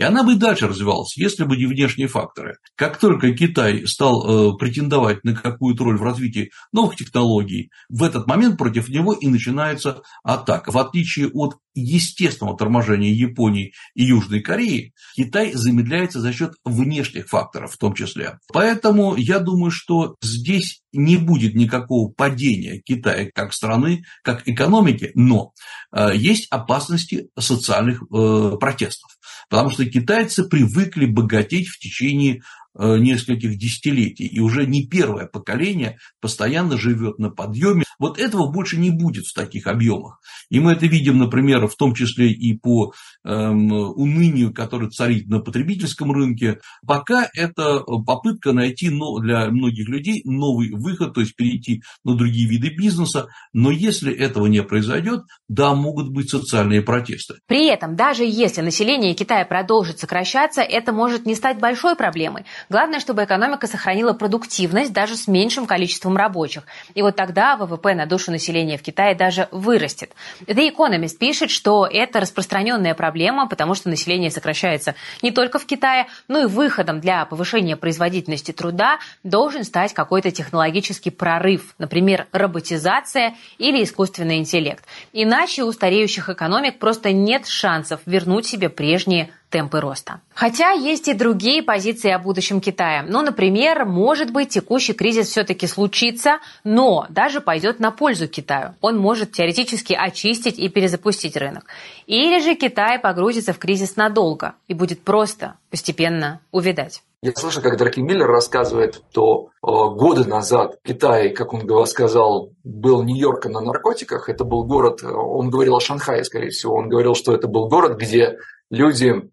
И 0.00 0.02
она 0.02 0.22
бы 0.22 0.32
и 0.32 0.36
дальше 0.36 0.66
развивалась, 0.66 1.14
если 1.18 1.44
бы 1.44 1.58
не 1.58 1.66
внешние 1.66 2.08
факторы. 2.08 2.56
Как 2.74 2.96
только 2.96 3.34
Китай 3.34 3.86
стал 3.86 4.54
э, 4.54 4.56
претендовать 4.56 5.24
на 5.24 5.34
какую-то 5.34 5.84
роль 5.84 5.98
в 5.98 6.02
развитии 6.02 6.50
новых 6.72 6.96
технологий, 6.96 7.70
в 7.90 8.02
этот 8.02 8.26
момент 8.26 8.56
против 8.56 8.88
него 8.88 9.12
и 9.12 9.28
начинается 9.28 10.00
атака. 10.22 10.70
В 10.72 10.78
отличие 10.78 11.28
от 11.28 11.56
естественного 11.74 12.56
торможения 12.56 13.12
Японии 13.12 13.74
и 13.94 14.04
Южной 14.04 14.40
Кореи, 14.40 14.94
Китай 15.16 15.52
замедляется 15.52 16.20
за 16.20 16.32
счет 16.32 16.52
внешних 16.64 17.28
факторов 17.28 17.74
в 17.74 17.76
том 17.76 17.92
числе. 17.92 18.38
Поэтому 18.52 19.16
я 19.16 19.38
думаю, 19.38 19.70
что 19.70 20.16
здесь 20.22 20.80
не 20.92 21.16
будет 21.16 21.54
никакого 21.54 22.10
падения 22.10 22.80
Китая 22.80 23.30
как 23.34 23.52
страны, 23.52 24.04
как 24.22 24.48
экономики, 24.48 25.12
но 25.14 25.52
э, 25.92 26.12
есть 26.14 26.46
опасности 26.50 27.28
социальных 27.38 28.02
э, 28.02 28.56
протестов. 28.58 29.10
Потому 29.48 29.70
что 29.70 29.84
китайцы 29.84 30.44
привыкли 30.48 31.06
богатеть 31.06 31.68
в 31.68 31.78
течение 31.78 32.42
Э, 32.78 32.98
нескольких 32.98 33.58
десятилетий, 33.58 34.26
и 34.26 34.38
уже 34.38 34.64
не 34.64 34.86
первое 34.86 35.26
поколение 35.26 35.98
постоянно 36.20 36.78
живет 36.78 37.18
на 37.18 37.28
подъеме. 37.28 37.82
Вот 38.00 38.18
этого 38.18 38.50
больше 38.50 38.78
не 38.78 38.90
будет 38.90 39.26
в 39.26 39.34
таких 39.34 39.66
объемах. 39.66 40.20
И 40.48 40.58
мы 40.58 40.72
это 40.72 40.86
видим, 40.86 41.18
например, 41.18 41.68
в 41.68 41.76
том 41.76 41.94
числе 41.94 42.32
и 42.32 42.58
по 42.58 42.92
эм, 43.24 43.70
унынию, 43.70 44.52
которое 44.52 44.88
царит 44.88 45.28
на 45.28 45.38
потребительском 45.38 46.10
рынке. 46.10 46.58
Пока 46.84 47.28
это 47.34 47.80
попытка 47.80 48.52
найти 48.52 48.90
ну, 48.90 49.18
для 49.18 49.46
многих 49.50 49.88
людей 49.88 50.22
новый 50.24 50.70
выход, 50.72 51.14
то 51.14 51.20
есть 51.20 51.36
перейти 51.36 51.82
на 52.02 52.16
другие 52.16 52.48
виды 52.48 52.70
бизнеса. 52.74 53.26
Но 53.52 53.70
если 53.70 54.12
этого 54.12 54.46
не 54.46 54.62
произойдет, 54.62 55.24
да, 55.48 55.74
могут 55.74 56.10
быть 56.10 56.30
социальные 56.30 56.82
протесты. 56.82 57.34
При 57.46 57.66
этом, 57.66 57.96
даже 57.96 58.24
если 58.24 58.62
население 58.62 59.14
Китая 59.14 59.44
продолжит 59.44 59.98
сокращаться, 59.98 60.62
это 60.62 60.92
может 60.92 61.26
не 61.26 61.34
стать 61.34 61.58
большой 61.58 61.96
проблемой. 61.96 62.44
Главное, 62.70 63.00
чтобы 63.00 63.24
экономика 63.24 63.66
сохранила 63.66 64.14
продуктивность 64.14 64.92
даже 64.92 65.16
с 65.16 65.28
меньшим 65.28 65.66
количеством 65.66 66.16
рабочих. 66.16 66.64
И 66.94 67.02
вот 67.02 67.16
тогда 67.16 67.56
ВВП 67.56 67.89
на 67.94 68.06
душу 68.06 68.30
населения 68.30 68.78
в 68.78 68.82
Китае 68.82 69.14
даже 69.14 69.48
вырастет. 69.50 70.12
The 70.46 70.70
Economist 70.74 71.18
пишет, 71.18 71.50
что 71.50 71.86
это 71.86 72.20
распространенная 72.20 72.94
проблема, 72.94 73.48
потому 73.48 73.74
что 73.74 73.88
население 73.88 74.30
сокращается 74.30 74.94
не 75.22 75.30
только 75.30 75.58
в 75.58 75.66
Китае, 75.66 76.06
но 76.28 76.40
и 76.40 76.46
выходом 76.46 77.00
для 77.00 77.24
повышения 77.24 77.76
производительности 77.76 78.52
труда 78.52 78.98
должен 79.22 79.64
стать 79.64 79.94
какой-то 79.94 80.30
технологический 80.30 81.10
прорыв, 81.10 81.74
например, 81.78 82.26
роботизация 82.32 83.34
или 83.58 83.82
искусственный 83.82 84.38
интеллект. 84.38 84.84
Иначе 85.12 85.64
у 85.64 85.72
стареющих 85.72 86.28
экономик 86.28 86.78
просто 86.78 87.12
нет 87.12 87.46
шансов 87.46 88.00
вернуть 88.06 88.46
себе 88.46 88.68
прежние 88.68 89.30
темпы 89.50 89.80
роста. 89.80 90.20
Хотя 90.34 90.70
есть 90.70 91.08
и 91.08 91.14
другие 91.14 91.62
позиции 91.62 92.10
о 92.10 92.18
будущем 92.18 92.60
Китая. 92.60 93.04
Ну, 93.06 93.20
например, 93.20 93.84
может 93.84 94.32
быть, 94.32 94.50
текущий 94.50 94.94
кризис 94.94 95.28
все-таки 95.28 95.66
случится, 95.66 96.38
но 96.64 97.06
даже 97.10 97.40
пойдет 97.40 97.80
на 97.80 97.90
пользу 97.90 98.28
Китаю. 98.28 98.74
Он 98.80 98.96
может 98.96 99.32
теоретически 99.32 99.92
очистить 99.92 100.58
и 100.58 100.68
перезапустить 100.68 101.36
рынок. 101.36 101.64
Или 102.06 102.40
же 102.40 102.54
Китай 102.54 102.98
погрузится 102.98 103.52
в 103.52 103.58
кризис 103.58 103.96
надолго 103.96 104.54
и 104.68 104.74
будет 104.74 105.02
просто 105.02 105.56
постепенно 105.70 106.40
увядать. 106.52 107.02
Я 107.22 107.32
слышал, 107.34 107.60
как 107.60 107.76
Драки 107.76 108.00
Миллер 108.00 108.26
рассказывает, 108.26 109.02
что 109.10 109.50
э, 109.62 109.66
годы 109.66 110.24
назад 110.24 110.78
Китай, 110.82 111.28
как 111.34 111.52
он 111.52 111.86
сказал, 111.86 112.52
был 112.64 113.02
Нью-Йорком 113.02 113.52
на 113.52 113.60
наркотиках. 113.60 114.30
Это 114.30 114.44
был 114.44 114.64
город, 114.64 115.02
э, 115.02 115.06
он 115.06 115.50
говорил 115.50 115.76
о 115.76 115.80
Шанхае, 115.80 116.24
скорее 116.24 116.48
всего. 116.48 116.76
Он 116.76 116.88
говорил, 116.88 117.14
что 117.14 117.34
это 117.34 117.46
был 117.46 117.68
город, 117.68 117.98
где 117.98 118.38
люди 118.70 119.30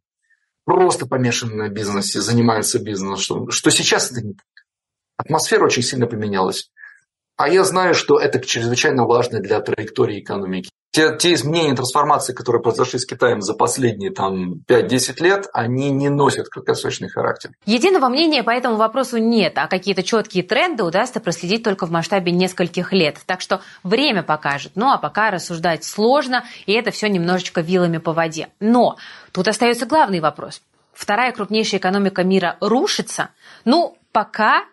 просто 0.67 1.05
помешаны 1.05 1.55
на 1.55 1.69
бизнесе, 1.69 2.19
занимаются 2.19 2.77
бизнесом, 2.77 3.49
что, 3.49 3.69
сейчас 3.69 4.11
это 4.11 4.21
не 4.21 4.33
так. 4.33 4.45
Атмосфера 5.15 5.63
очень 5.63 5.81
сильно 5.81 6.07
поменялась. 6.07 6.71
А 7.37 7.47
я 7.47 7.63
знаю, 7.63 7.93
что 7.93 8.19
это 8.19 8.39
чрезвычайно 8.39 9.05
важно 9.05 9.39
для 9.39 9.61
траектории 9.61 10.19
экономики. 10.19 10.71
Те, 10.91 11.15
те 11.15 11.35
изменения, 11.35 11.75
трансформации, 11.75 12.33
которые 12.33 12.63
произошли 12.63 12.97
с 12.97 13.05
Китаем 13.05 13.41
за 13.41 13.53
последние 13.53 14.09
там, 14.09 14.63
5-10 14.67 15.21
лет, 15.21 15.47
они 15.53 15.91
не 15.91 16.09
носят 16.09 16.47
краткосрочный 16.49 17.09
характер. 17.09 17.51
Единого 17.67 18.09
мнения 18.09 18.41
по 18.41 18.49
этому 18.49 18.77
вопросу 18.77 19.17
нет, 19.17 19.53
а 19.57 19.67
какие-то 19.67 20.01
четкие 20.01 20.43
тренды 20.43 20.83
удастся 20.83 21.19
проследить 21.19 21.61
только 21.61 21.85
в 21.85 21.91
масштабе 21.91 22.31
нескольких 22.31 22.91
лет. 22.91 23.19
Так 23.27 23.41
что 23.41 23.61
время 23.83 24.23
покажет. 24.23 24.71
Ну 24.73 24.89
а 24.89 24.97
пока 24.97 25.29
рассуждать 25.29 25.83
сложно, 25.83 26.43
и 26.65 26.73
это 26.73 26.89
все 26.89 27.07
немножечко 27.07 27.61
вилами 27.61 27.99
по 27.99 28.13
воде. 28.13 28.47
Но 28.59 28.97
тут 29.31 29.47
остается 29.47 29.85
главный 29.85 30.21
вопрос. 30.21 30.63
Вторая 30.93 31.31
крупнейшая 31.31 31.79
экономика 31.79 32.23
мира 32.23 32.57
рушится? 32.59 33.29
Ну, 33.65 33.95
пока 34.11 34.65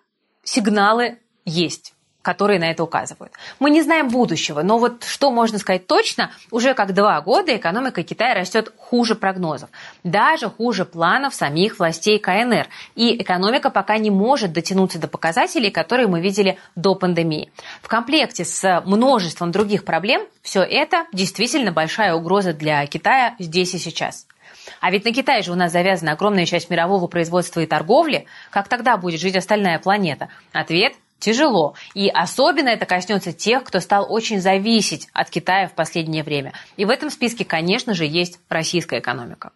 сигналы 0.43 1.19
есть 1.45 1.95
которые 2.25 2.59
на 2.59 2.71
это 2.71 2.83
указывают. 2.83 3.33
Мы 3.61 3.71
не 3.71 3.83
знаем 3.83 4.09
будущего, 4.09 4.63
но 4.63 4.79
вот 4.79 5.05
что 5.05 5.31
можно 5.31 5.59
сказать 5.59 5.87
точно, 5.87 6.31
уже 6.51 6.73
как 6.75 6.95
два 6.95 7.21
года 7.21 7.55
экономика 7.55 8.03
Китая 8.03 8.35
растет 8.35 8.73
хуже 8.79 9.15
прогнозов, 9.15 9.69
даже 10.03 10.49
хуже 10.49 10.87
планов 10.87 11.35
самих 11.35 11.79
властей 11.79 12.19
КНР. 12.19 12.67
И 12.97 13.23
экономика 13.23 13.71
пока 13.71 13.99
не 13.99 14.11
может 14.11 14.53
дотянуться 14.53 14.99
до 14.99 15.07
показателей, 15.07 15.71
которые 15.71 16.09
мы 16.09 16.23
видели 16.23 16.59
до 16.75 16.95
пандемии. 16.95 17.53
В 17.83 17.89
комплекте 17.89 18.45
с 18.45 18.83
множеством 18.87 19.53
других 19.53 19.85
проблем 19.85 20.23
все 20.43 20.63
это 20.63 21.05
действительно 21.13 21.73
большая 21.73 22.15
угроза 22.15 22.55
для 22.55 22.87
Китая 22.87 23.35
здесь 23.39 23.75
и 23.75 23.79
сейчас. 23.79 24.27
А 24.81 24.91
ведь 24.91 25.05
на 25.05 25.13
Китае 25.13 25.43
же 25.43 25.53
у 25.53 25.57
нас 25.57 25.73
завязана 25.73 26.13
огромная 26.13 26.47
часть 26.47 26.71
мирового 26.71 27.07
производства 27.07 27.61
и 27.61 27.67
торговли. 27.67 28.27
Как 28.51 28.69
тогда 28.69 28.97
будет 28.97 29.21
жить 29.21 29.37
остальная 29.37 29.79
планета? 29.79 30.29
Ответ 30.53 30.95
тяжело. 31.19 31.75
И 31.95 32.09
особенно 32.09 32.69
это 32.69 32.87
коснется 32.87 33.33
тех, 33.33 33.65
кто 33.65 33.81
стал 33.81 34.07
очень 34.13 34.41
зависеть 34.41 35.09
от 35.13 35.31
Китая 35.31 35.69
в 35.69 35.73
последнее 35.73 36.23
время. 36.23 36.53
И 36.77 36.85
в 36.85 36.91
этом 36.91 37.11
списке, 37.11 37.45
конечно 37.45 37.95
же, 37.95 38.05
есть 38.05 38.39
российская 38.49 38.99
экономика. 38.99 39.53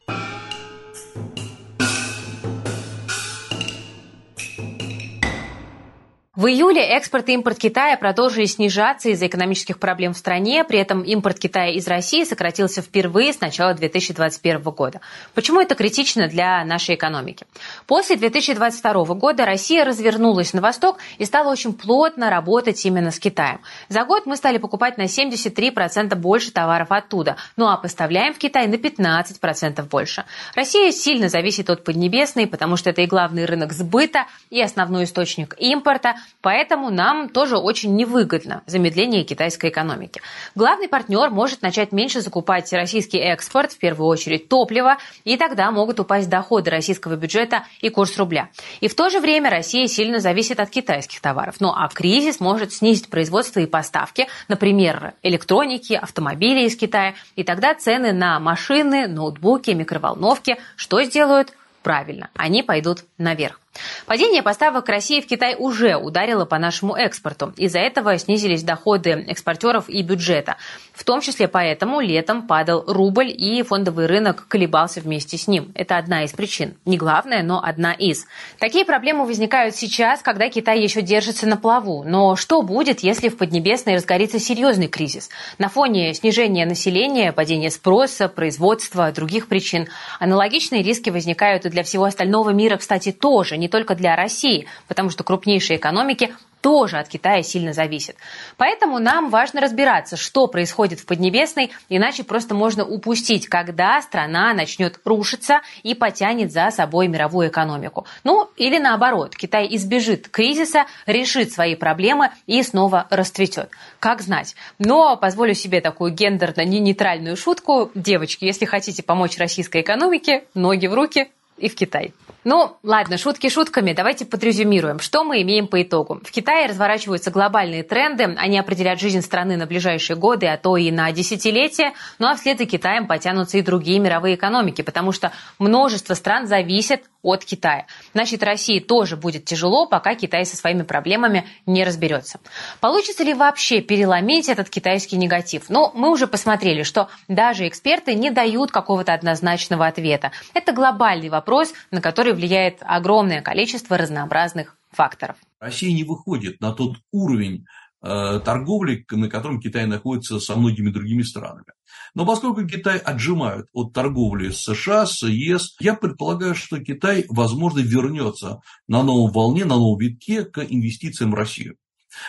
В 6.38 6.46
июле 6.46 6.82
экспорт 6.82 7.28
и 7.30 7.32
импорт 7.32 7.58
Китая 7.58 7.96
продолжили 7.96 8.44
снижаться 8.44 9.08
из-за 9.08 9.26
экономических 9.26 9.80
проблем 9.80 10.12
в 10.14 10.16
стране, 10.16 10.62
при 10.62 10.78
этом 10.78 11.02
импорт 11.02 11.40
Китая 11.40 11.72
из 11.72 11.88
России 11.88 12.22
сократился 12.22 12.80
впервые 12.80 13.32
с 13.32 13.40
начала 13.40 13.74
2021 13.74 14.60
года. 14.60 15.00
Почему 15.34 15.60
это 15.60 15.74
критично 15.74 16.28
для 16.28 16.64
нашей 16.64 16.94
экономики? 16.94 17.44
После 17.88 18.14
2022 18.14 19.04
года 19.16 19.46
Россия 19.46 19.84
развернулась 19.84 20.52
на 20.52 20.60
восток 20.60 20.98
и 21.18 21.24
стала 21.24 21.50
очень 21.50 21.72
плотно 21.72 22.30
работать 22.30 22.86
именно 22.86 23.10
с 23.10 23.18
Китаем. 23.18 23.58
За 23.88 24.04
год 24.04 24.24
мы 24.26 24.36
стали 24.36 24.58
покупать 24.58 24.96
на 24.96 25.06
73% 25.06 26.14
больше 26.14 26.52
товаров 26.52 26.92
оттуда, 26.92 27.36
ну 27.56 27.66
а 27.66 27.76
поставляем 27.76 28.32
в 28.32 28.38
Китай 28.38 28.68
на 28.68 28.76
15% 28.76 29.82
больше. 29.88 30.24
Россия 30.54 30.92
сильно 30.92 31.28
зависит 31.28 31.68
от 31.68 31.82
Поднебесной, 31.82 32.46
потому 32.46 32.76
что 32.76 32.90
это 32.90 33.02
и 33.02 33.06
главный 33.06 33.44
рынок 33.44 33.72
сбыта, 33.72 34.26
и 34.50 34.62
основной 34.62 35.02
источник 35.02 35.56
импорта, 35.58 36.14
Поэтому 36.40 36.90
нам 36.90 37.28
тоже 37.28 37.56
очень 37.56 37.94
невыгодно 37.96 38.62
замедление 38.66 39.24
китайской 39.24 39.70
экономики. 39.70 40.20
Главный 40.54 40.88
партнер 40.88 41.30
может 41.30 41.62
начать 41.62 41.92
меньше 41.92 42.20
закупать 42.20 42.72
российский 42.72 43.18
экспорт, 43.18 43.72
в 43.72 43.78
первую 43.78 44.08
очередь 44.08 44.48
топливо, 44.48 44.98
и 45.24 45.36
тогда 45.36 45.70
могут 45.70 46.00
упасть 46.00 46.28
доходы 46.28 46.70
российского 46.70 47.16
бюджета 47.16 47.64
и 47.80 47.88
курс 47.88 48.16
рубля. 48.16 48.50
И 48.80 48.88
в 48.88 48.94
то 48.94 49.10
же 49.10 49.20
время 49.20 49.50
Россия 49.50 49.86
сильно 49.86 50.20
зависит 50.20 50.60
от 50.60 50.70
китайских 50.70 51.20
товаров. 51.20 51.56
Ну 51.60 51.70
а 51.74 51.88
кризис 51.88 52.40
может 52.40 52.72
снизить 52.72 53.08
производство 53.08 53.60
и 53.60 53.66
поставки, 53.66 54.28
например, 54.48 55.14
электроники, 55.22 55.94
автомобилей 55.94 56.66
из 56.66 56.76
Китая, 56.76 57.14
и 57.36 57.44
тогда 57.44 57.74
цены 57.74 58.12
на 58.12 58.38
машины, 58.38 59.08
ноутбуки, 59.08 59.70
микроволновки 59.70 60.56
что 60.76 61.02
сделают? 61.02 61.52
Правильно, 61.82 62.30
они 62.34 62.62
пойдут 62.62 63.04
наверх. 63.18 63.60
Падение 64.06 64.42
поставок 64.42 64.88
России 64.88 65.20
в 65.20 65.26
Китай 65.26 65.56
уже 65.58 65.96
ударило 65.96 66.44
по 66.44 66.58
нашему 66.58 66.94
экспорту. 66.94 67.52
Из-за 67.56 67.78
этого 67.78 68.16
снизились 68.18 68.62
доходы 68.62 69.10
экспортеров 69.28 69.88
и 69.88 70.02
бюджета. 70.02 70.56
В 70.98 71.04
том 71.04 71.20
числе 71.20 71.46
поэтому 71.46 72.00
летом 72.00 72.48
падал 72.48 72.82
рубль 72.88 73.28
и 73.28 73.62
фондовый 73.62 74.06
рынок 74.06 74.48
колебался 74.48 75.00
вместе 75.00 75.38
с 75.38 75.46
ним. 75.46 75.70
Это 75.76 75.96
одна 75.96 76.24
из 76.24 76.32
причин. 76.32 76.74
Не 76.84 76.96
главная, 76.96 77.44
но 77.44 77.62
одна 77.62 77.92
из. 77.92 78.26
Такие 78.58 78.84
проблемы 78.84 79.24
возникают 79.24 79.76
сейчас, 79.76 80.22
когда 80.22 80.48
Китай 80.48 80.82
еще 80.82 81.00
держится 81.00 81.46
на 81.46 81.56
плаву. 81.56 82.02
Но 82.04 82.34
что 82.34 82.62
будет, 82.62 82.98
если 82.98 83.28
в 83.28 83.36
Поднебесной 83.36 83.94
разгорится 83.94 84.40
серьезный 84.40 84.88
кризис? 84.88 85.30
На 85.56 85.68
фоне 85.68 86.12
снижения 86.14 86.66
населения, 86.66 87.32
падения 87.32 87.70
спроса, 87.70 88.28
производства, 88.28 89.12
других 89.12 89.46
причин. 89.46 89.86
Аналогичные 90.18 90.82
риски 90.82 91.10
возникают 91.10 91.64
и 91.64 91.70
для 91.70 91.84
всего 91.84 92.04
остального 92.04 92.50
мира, 92.50 92.76
кстати, 92.76 93.12
тоже. 93.12 93.56
Не 93.56 93.68
только 93.68 93.94
для 93.94 94.16
России, 94.16 94.66
потому 94.88 95.10
что 95.10 95.22
крупнейшие 95.22 95.76
экономики 95.76 96.34
тоже 96.60 96.98
от 96.98 97.08
Китая 97.08 97.42
сильно 97.42 97.72
зависят. 97.72 98.16
Поэтому 98.56 98.98
нам 98.98 99.30
важно 99.30 99.60
разбираться, 99.60 100.16
что 100.16 100.46
происходит 100.46 101.00
в 101.00 101.06
Поднебесной, 101.06 101.70
иначе 101.88 102.24
просто 102.24 102.54
можно 102.54 102.84
упустить, 102.84 103.48
когда 103.48 104.00
страна 104.02 104.52
начнет 104.54 105.00
рушиться 105.04 105.60
и 105.82 105.94
потянет 105.94 106.52
за 106.52 106.70
собой 106.70 107.08
мировую 107.08 107.48
экономику. 107.48 108.06
Ну, 108.24 108.50
или 108.56 108.78
наоборот, 108.78 109.36
Китай 109.36 109.66
избежит 109.70 110.28
кризиса, 110.28 110.86
решит 111.06 111.52
свои 111.52 111.74
проблемы 111.74 112.30
и 112.46 112.62
снова 112.62 113.06
расцветет. 113.10 113.70
Как 114.00 114.20
знать. 114.20 114.54
Но 114.78 115.16
позволю 115.16 115.54
себе 115.54 115.80
такую 115.80 116.12
гендерно-нейтральную 116.12 117.36
шутку. 117.36 117.90
Девочки, 117.94 118.44
если 118.44 118.64
хотите 118.64 119.02
помочь 119.02 119.38
российской 119.38 119.82
экономике, 119.82 120.44
ноги 120.54 120.86
в 120.86 120.94
руки 120.94 121.28
и 121.58 121.68
в 121.68 121.74
Китай. 121.74 122.12
Ну, 122.44 122.76
ладно, 122.82 123.18
шутки 123.18 123.48
шутками, 123.48 123.92
давайте 123.92 124.24
подрезюмируем. 124.24 125.00
Что 125.00 125.24
мы 125.24 125.42
имеем 125.42 125.66
по 125.66 125.82
итогу? 125.82 126.20
В 126.24 126.30
Китае 126.30 126.66
разворачиваются 126.66 127.30
глобальные 127.30 127.82
тренды, 127.82 128.24
они 128.24 128.58
определяют 128.58 129.00
жизнь 129.00 129.20
страны 129.20 129.56
на 129.56 129.66
ближайшие 129.66 130.16
годы, 130.16 130.46
а 130.46 130.56
то 130.56 130.76
и 130.76 130.90
на 130.90 131.10
десятилетия, 131.12 131.92
ну 132.18 132.26
а 132.26 132.36
вслед 132.36 132.58
за 132.58 132.66
Китаем 132.66 133.06
потянутся 133.06 133.58
и 133.58 133.62
другие 133.62 133.98
мировые 133.98 134.36
экономики, 134.36 134.82
потому 134.82 135.12
что 135.12 135.32
множество 135.58 136.14
стран 136.14 136.46
зависят 136.46 137.02
от 137.22 137.44
Китая. 137.44 137.86
Значит, 138.14 138.42
России 138.42 138.78
тоже 138.78 139.16
будет 139.16 139.44
тяжело, 139.44 139.86
пока 139.86 140.14
Китай 140.14 140.46
со 140.46 140.56
своими 140.56 140.82
проблемами 140.82 141.46
не 141.66 141.84
разберется. 141.84 142.40
Получится 142.80 143.24
ли 143.24 143.34
вообще 143.34 143.80
переломить 143.80 144.48
этот 144.48 144.70
китайский 144.70 145.16
негатив? 145.16 145.64
Ну, 145.68 145.90
мы 145.94 146.10
уже 146.10 146.26
посмотрели, 146.26 146.84
что 146.84 147.08
даже 147.26 147.66
эксперты 147.66 148.14
не 148.14 148.30
дают 148.30 148.70
какого-то 148.70 149.12
однозначного 149.12 149.86
ответа. 149.86 150.30
Это 150.54 150.72
глобальный 150.72 151.28
вопрос, 151.28 151.47
на 151.90 152.00
который 152.00 152.34
влияет 152.34 152.78
огромное 152.80 153.42
количество 153.42 153.96
разнообразных 153.96 154.76
факторов. 154.90 155.36
Россия 155.60 155.92
не 155.92 156.04
выходит 156.04 156.60
на 156.60 156.72
тот 156.72 156.96
уровень 157.12 157.64
Э, 158.00 158.38
торговли, 158.44 159.04
на 159.10 159.28
котором 159.28 159.60
Китай 159.60 159.84
находится 159.86 160.38
со 160.38 160.54
многими 160.54 160.90
другими 160.90 161.22
странами. 161.22 161.66
Но 162.14 162.24
поскольку 162.24 162.64
Китай 162.64 162.96
отжимают 162.96 163.66
от 163.72 163.92
торговли 163.92 164.50
с 164.50 164.62
США, 164.62 165.04
с 165.04 165.26
ЕС, 165.26 165.74
я 165.80 165.94
предполагаю, 165.94 166.54
что 166.54 166.78
Китай, 166.78 167.24
возможно, 167.28 167.80
вернется 167.80 168.60
на 168.86 169.02
новом 169.02 169.32
волне, 169.32 169.64
на 169.64 169.74
новом 169.74 169.98
витке 169.98 170.44
к 170.44 170.60
инвестициям 170.60 171.32
в 171.32 171.34
Россию. 171.34 171.74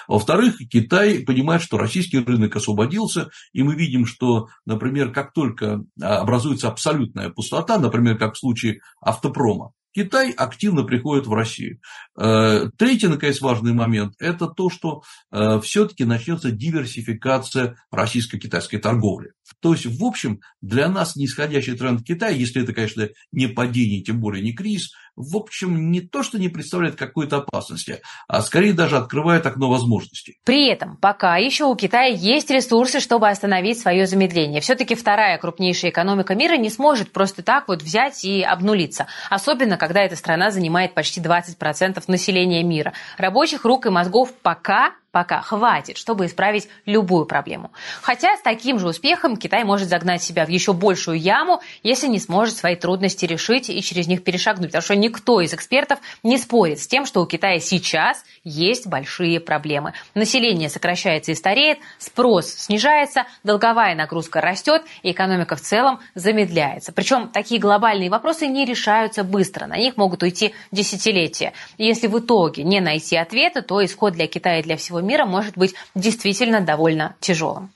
Во-вторых, 0.08 0.58
Китай 0.70 1.20
понимает, 1.20 1.62
что 1.62 1.78
российский 1.78 2.20
рынок 2.20 2.56
освободился, 2.56 3.30
и 3.54 3.64
мы 3.64 3.76
видим, 3.76 4.06
что, 4.06 4.48
например, 4.66 5.12
как 5.12 5.34
только 5.34 5.84
образуется 6.02 6.68
абсолютная 6.68 7.30
пустота, 7.30 7.78
например, 7.78 8.18
как 8.18 8.36
в 8.36 8.40
случае 8.40 8.80
автопрома, 9.02 9.72
Китай 9.94 10.32
активно 10.32 10.84
приходит 10.84 11.26
в 11.26 11.34
Россию. 11.34 11.80
Э, 12.18 12.70
третий, 12.78 13.08
наконец, 13.08 13.42
важный 13.42 13.74
момент– 13.74 14.14
это 14.20 14.48
то, 14.48 14.70
что 14.70 15.02
э, 15.32 15.60
все-таки 15.62 16.06
начнется 16.06 16.52
диверсификация 16.52 17.76
российско-китайской 17.92 18.78
торговли. 18.78 19.32
То 19.62 19.74
есть, 19.74 19.86
в 19.88 20.04
общем, 20.04 20.42
для 20.62 20.90
нас 20.90 21.16
нисходящий 21.16 21.76
тренд 21.76 22.06
Китая, 22.06 22.32
если 22.32 22.62
это, 22.62 22.74
конечно, 22.74 23.10
не 23.32 23.48
падение, 23.48 24.04
тем 24.04 24.20
более 24.20 24.44
не 24.44 24.54
кризис, 24.54 24.92
в 25.20 25.36
общем, 25.36 25.92
не 25.92 26.00
то, 26.00 26.24
что 26.24 26.40
не 26.40 26.48
представляет 26.48 26.96
какой-то 26.96 27.38
опасности, 27.38 28.02
а 28.30 28.42
скорее 28.42 28.72
даже 28.72 28.96
открывает 28.96 29.46
окно 29.46 29.70
возможностей. 29.70 30.38
При 30.46 30.70
этом 30.70 30.96
пока 30.96 31.36
еще 31.36 31.66
у 31.66 31.76
Китая 31.76 32.08
есть 32.08 32.50
ресурсы, 32.50 33.02
чтобы 33.02 33.28
остановить 33.28 33.80
свое 33.80 34.08
замедление. 34.08 34.62
Все-таки 34.62 34.96
вторая 34.96 35.38
крупнейшая 35.38 35.92
экономика 35.92 36.36
мира 36.36 36.56
не 36.56 36.70
сможет 36.70 37.12
просто 37.12 37.44
так 37.44 37.68
вот 37.68 37.82
взять 37.84 38.24
и 38.24 38.42
обнулиться. 38.42 39.08
Особенно, 39.30 39.78
когда 39.78 40.02
эта 40.02 40.16
страна 40.16 40.52
занимает 40.52 40.94
почти 40.94 41.20
20% 41.20 42.02
населения 42.08 42.64
мира. 42.64 42.94
Рабочих 43.18 43.66
рук 43.66 43.88
и 43.88 43.90
мозгов 43.90 44.34
пока 44.42 44.94
пока 45.12 45.42
хватит, 45.42 45.98
чтобы 45.98 46.28
исправить 46.28 46.68
любую 46.86 47.26
проблему. 47.26 47.72
Хотя 48.02 48.38
с 48.38 48.42
таким 48.42 48.80
же 48.80 48.88
успехом 48.88 49.38
Китай 49.38 49.64
может 49.64 49.90
загнать 49.90 50.22
себя 50.22 50.46
в 50.46 50.50
еще 50.50 50.74
большую 50.74 51.20
яму, 51.20 51.62
если 51.84 52.08
не 52.08 52.20
сможет 52.20 52.58
свои 52.58 52.76
трудности 52.76 53.26
решить 53.26 53.70
и 53.70 53.82
через 53.82 54.08
них 54.08 54.24
перешагнуть. 54.24 54.70
Потому 54.70 54.84
что 54.84 54.96
никто 54.96 55.42
из 55.42 55.54
экспертов 55.54 56.00
не 56.24 56.38
спорит 56.38 56.80
с 56.80 56.88
тем, 56.88 57.06
что 57.06 57.22
у 57.22 57.26
Китая 57.26 57.60
сейчас 57.60 58.24
есть 58.44 58.88
большие 58.88 59.40
проблемы. 59.40 59.94
Население 60.14 60.70
сокращается 60.70 61.32
и 61.32 61.36
стареет, 61.36 61.80
спрос 61.98 62.48
снижается, 62.50 63.26
долговая 63.44 63.96
нагрузка 63.96 64.42
растет, 64.42 64.84
и 65.02 65.12
экономика 65.12 65.56
в 65.56 65.62
целом 65.62 66.00
замедляется. 66.16 66.92
Причем 66.92 67.30
такие 67.30 67.60
глобальные 67.60 68.10
вопросы 68.10 68.48
не 68.48 68.66
решаются 68.66 69.24
быстро, 69.24 69.66
на 69.66 69.78
них 69.78 69.98
могут 69.98 70.24
уйти 70.24 70.54
десятилетия. 70.72 71.54
И 71.78 71.86
если 71.86 72.08
в 72.08 72.20
итоге 72.20 72.64
не 72.64 72.80
найти 72.80 73.16
ответа, 73.16 73.62
то 73.62 73.84
исход 73.84 74.14
для 74.14 74.28
Китая 74.28 74.60
и 74.60 74.64
для 74.64 74.78
всего 74.78 74.99
мира 75.02 75.26
может 75.26 75.58
быть 75.58 75.76
действительно 75.96 76.62
довольно 76.62 77.16
тяжелым. 77.20 77.72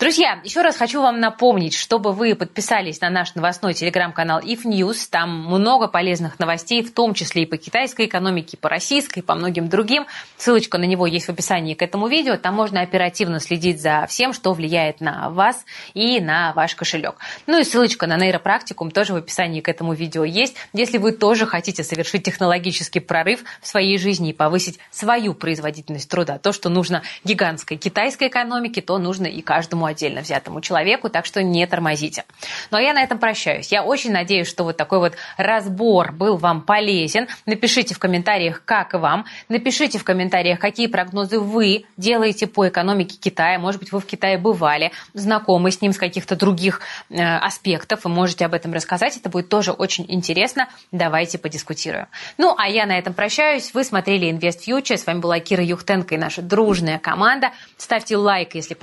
Друзья, 0.00 0.40
еще 0.44 0.60
раз 0.62 0.76
хочу 0.76 1.00
вам 1.00 1.20
напомнить, 1.20 1.74
чтобы 1.74 2.12
вы 2.12 2.34
подписались 2.34 3.00
на 3.00 3.10
наш 3.10 3.34
новостной 3.34 3.74
телеграм-канал 3.74 4.40
If 4.40 4.64
News. 4.64 5.08
Там 5.08 5.46
много 5.46 5.88
полезных 5.88 6.38
новостей, 6.38 6.82
в 6.82 6.92
том 6.92 7.14
числе 7.14 7.44
и 7.44 7.46
по 7.46 7.56
китайской 7.56 8.06
экономике, 8.06 8.56
и 8.56 8.60
по 8.60 8.68
российской, 8.68 9.20
и 9.20 9.22
по 9.22 9.34
многим 9.34 9.68
другим. 9.68 10.06
Ссылочка 10.36 10.78
на 10.78 10.84
него 10.84 11.06
есть 11.06 11.26
в 11.26 11.30
описании 11.30 11.74
к 11.74 11.82
этому 11.82 12.08
видео. 12.08 12.36
Там 12.36 12.54
можно 12.54 12.80
оперативно 12.80 13.40
следить 13.40 13.80
за 13.80 14.06
всем, 14.08 14.32
что 14.32 14.52
влияет 14.52 15.00
на 15.00 15.30
вас 15.30 15.64
и 15.94 16.20
на 16.20 16.52
ваш 16.52 16.74
кошелек. 16.74 17.16
Ну 17.46 17.58
и 17.58 17.64
ссылочка 17.64 18.06
на 18.06 18.16
нейропрактикум 18.16 18.90
тоже 18.90 19.14
в 19.14 19.16
описании 19.16 19.60
к 19.60 19.68
этому 19.68 19.94
видео 19.94 20.24
есть. 20.24 20.56
Если 20.72 20.98
вы 20.98 21.12
тоже 21.12 21.46
хотите 21.46 21.84
совершить 21.84 22.24
технологический 22.24 23.00
прорыв 23.00 23.44
в 23.62 23.66
своей 23.66 23.96
жизни 23.96 24.30
и 24.30 24.32
повысить 24.34 24.78
свою 24.90 25.32
производительность 25.34 26.10
труда, 26.10 26.38
то, 26.38 26.52
что 26.52 26.68
нужно 26.68 27.02
гигантской 27.24 27.76
китайской 27.76 28.28
экономике, 28.28 28.82
то 28.82 28.98
нужно 28.98 29.35
и 29.36 29.42
каждому 29.42 29.84
отдельно 29.86 30.22
взятому 30.22 30.60
человеку, 30.60 31.08
так 31.10 31.26
что 31.26 31.42
не 31.42 31.66
тормозите. 31.66 32.24
Ну 32.70 32.78
а 32.78 32.80
я 32.80 32.92
на 32.92 33.02
этом 33.02 33.18
прощаюсь. 33.18 33.70
Я 33.70 33.84
очень 33.84 34.12
надеюсь, 34.12 34.48
что 34.48 34.64
вот 34.64 34.76
такой 34.76 34.98
вот 34.98 35.14
разбор 35.36 36.12
был 36.12 36.36
вам 36.36 36.62
полезен. 36.62 37.28
Напишите 37.44 37.94
в 37.94 37.98
комментариях, 37.98 38.62
как 38.64 38.94
вам. 38.94 39.26
Напишите 39.48 39.98
в 39.98 40.04
комментариях, 40.04 40.58
какие 40.58 40.86
прогнозы 40.86 41.38
вы 41.38 41.84
делаете 41.96 42.46
по 42.46 42.66
экономике 42.68 43.16
Китая. 43.18 43.58
Может 43.58 43.80
быть, 43.80 43.92
вы 43.92 44.00
в 44.00 44.06
Китае 44.06 44.38
бывали, 44.38 44.92
знакомы 45.12 45.70
с 45.70 45.80
ним 45.80 45.92
с 45.92 45.98
каких-то 45.98 46.36
других 46.36 46.80
э, 47.10 47.22
аспектов, 47.22 48.04
и 48.04 48.08
можете 48.08 48.46
об 48.46 48.54
этом 48.54 48.72
рассказать. 48.72 49.16
Это 49.16 49.28
будет 49.28 49.48
тоже 49.48 49.72
очень 49.72 50.06
интересно. 50.08 50.68
Давайте 50.92 51.38
подискутируем. 51.38 52.06
Ну, 52.38 52.54
а 52.56 52.68
я 52.68 52.86
на 52.86 52.98
этом 52.98 53.12
прощаюсь. 53.12 53.74
Вы 53.74 53.84
смотрели 53.84 54.32
Invest 54.32 54.60
Future. 54.66 54.96
С 54.96 55.06
вами 55.06 55.20
была 55.20 55.38
Кира 55.40 55.62
Юхтенко 55.62 56.14
и 56.14 56.18
наша 56.18 56.42
дружная 56.42 56.98
команда. 56.98 57.50
Ставьте 57.76 58.16
лайк, 58.16 58.54
если 58.54 58.74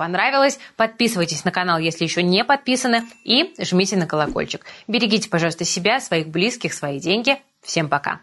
понравилось. 0.44 0.58
Подписывайтесь 0.76 1.44
на 1.44 1.50
канал, 1.50 1.78
если 1.78 2.04
еще 2.04 2.22
не 2.22 2.44
подписаны. 2.44 3.04
И 3.24 3.54
жмите 3.58 3.96
на 3.96 4.06
колокольчик. 4.06 4.64
Берегите, 4.88 5.28
пожалуйста, 5.28 5.64
себя, 5.64 6.00
своих 6.00 6.28
близких, 6.28 6.74
свои 6.74 7.00
деньги. 7.00 7.38
Всем 7.62 7.88
пока. 7.88 8.20